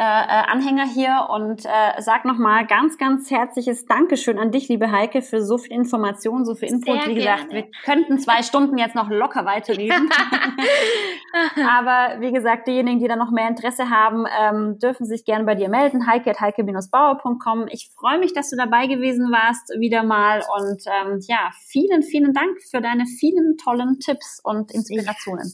äh, 0.00 0.02
äh, 0.02 0.50
Anhänger 0.50 0.86
hier 0.86 1.26
und 1.28 1.66
äh, 1.66 2.00
sag 2.00 2.24
nochmal 2.24 2.66
ganz, 2.66 2.96
ganz 2.96 3.30
herzliches 3.30 3.84
Dankeschön 3.84 4.38
an 4.38 4.50
dich, 4.50 4.66
liebe 4.70 4.90
Heike, 4.90 5.20
für 5.20 5.44
so 5.44 5.58
viel 5.58 5.72
Information, 5.72 6.46
so 6.46 6.54
viel 6.54 6.70
Input. 6.70 7.02
Sehr 7.02 7.10
wie 7.10 7.16
gesagt, 7.16 7.50
gerne. 7.50 7.66
wir 7.66 7.70
könnten 7.84 8.18
zwei 8.18 8.42
Stunden 8.42 8.78
jetzt 8.78 8.94
noch 8.94 9.10
locker 9.10 9.44
weiterreden. 9.44 10.08
Aber 11.68 12.18
wie 12.22 12.32
gesagt, 12.32 12.66
diejenigen, 12.66 12.98
die 12.98 13.08
da 13.08 13.16
noch 13.16 13.30
mehr 13.30 13.46
Interesse 13.46 13.90
haben, 13.90 14.24
ähm, 14.40 14.78
dürfen 14.78 15.04
sich 15.04 15.26
gerne 15.26 15.44
bei 15.44 15.54
dir 15.54 15.68
melden. 15.68 16.06
Heike 16.06 16.30
at 16.30 16.40
heike-bauer.com. 16.40 17.66
Ich 17.68 17.90
freue 17.94 18.18
mich, 18.18 18.32
dass 18.32 18.48
du 18.48 18.56
dabei 18.56 18.86
gewesen 18.86 19.30
warst, 19.30 19.68
wieder 19.80 20.02
mal. 20.02 20.42
Und 20.58 20.82
ähm, 20.86 21.20
ja, 21.28 21.50
vielen, 21.68 22.02
vielen 22.02 22.32
Dank 22.32 22.56
für 22.70 22.80
deine 22.80 23.04
vielen 23.04 23.58
tollen 23.58 23.98
Tipps 24.00 24.40
und 24.42 24.72
Inspirationen. 24.72 25.52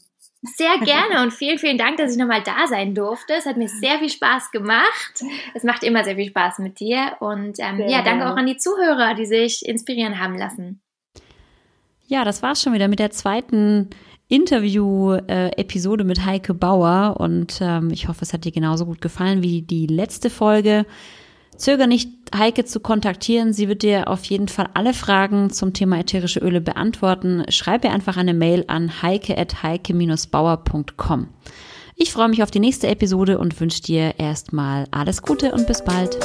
Sehr 0.54 0.78
gerne 0.78 1.22
und 1.22 1.32
vielen, 1.32 1.58
vielen 1.58 1.78
Dank, 1.78 1.96
dass 1.96 2.12
ich 2.12 2.18
nochmal 2.18 2.42
da 2.42 2.66
sein 2.68 2.94
durfte. 2.94 3.34
Es 3.34 3.46
hat 3.46 3.56
mir 3.56 3.68
sehr 3.68 3.98
viel 3.98 4.10
Spaß 4.10 4.50
gemacht. 4.50 5.22
Es 5.54 5.64
macht 5.64 5.82
immer 5.82 6.04
sehr 6.04 6.16
viel 6.16 6.28
Spaß 6.28 6.58
mit 6.60 6.78
dir. 6.80 7.16
Und 7.20 7.58
ähm, 7.58 7.88
ja, 7.88 8.02
danke 8.02 8.30
auch 8.30 8.36
an 8.36 8.46
die 8.46 8.56
Zuhörer, 8.56 9.14
die 9.14 9.26
sich 9.26 9.66
inspirieren 9.66 10.20
haben 10.20 10.38
lassen. 10.38 10.80
Ja, 12.06 12.24
das 12.24 12.42
war's 12.42 12.62
schon 12.62 12.72
wieder 12.72 12.88
mit 12.88 13.00
der 13.00 13.10
zweiten 13.10 13.90
Interview-Episode 14.28 16.04
mit 16.04 16.24
Heike 16.24 16.54
Bauer. 16.54 17.16
Und 17.18 17.58
ähm, 17.60 17.90
ich 17.90 18.08
hoffe, 18.08 18.22
es 18.22 18.32
hat 18.32 18.44
dir 18.44 18.52
genauso 18.52 18.86
gut 18.86 19.00
gefallen 19.00 19.42
wie 19.42 19.62
die 19.62 19.86
letzte 19.86 20.30
Folge. 20.30 20.86
Zöger 21.56 21.86
nicht, 21.86 22.10
Heike 22.36 22.64
zu 22.64 22.80
kontaktieren. 22.80 23.52
Sie 23.52 23.68
wird 23.68 23.82
dir 23.82 24.08
auf 24.08 24.24
jeden 24.24 24.48
Fall 24.48 24.68
alle 24.74 24.94
Fragen 24.94 25.50
zum 25.50 25.72
Thema 25.72 26.00
ätherische 26.00 26.40
Öle 26.40 26.60
beantworten. 26.60 27.44
Schreib 27.48 27.84
ihr 27.84 27.92
einfach 27.92 28.16
eine 28.16 28.34
Mail 28.34 28.64
an 28.66 29.00
heike.heike-bauer.com. 29.02 31.28
Ich 31.98 32.12
freue 32.12 32.28
mich 32.28 32.42
auf 32.42 32.50
die 32.50 32.60
nächste 32.60 32.88
Episode 32.88 33.38
und 33.38 33.58
wünsche 33.58 33.80
dir 33.82 34.18
erstmal 34.18 34.84
alles 34.90 35.22
Gute 35.22 35.52
und 35.52 35.66
bis 35.66 35.82
bald. 35.82 36.18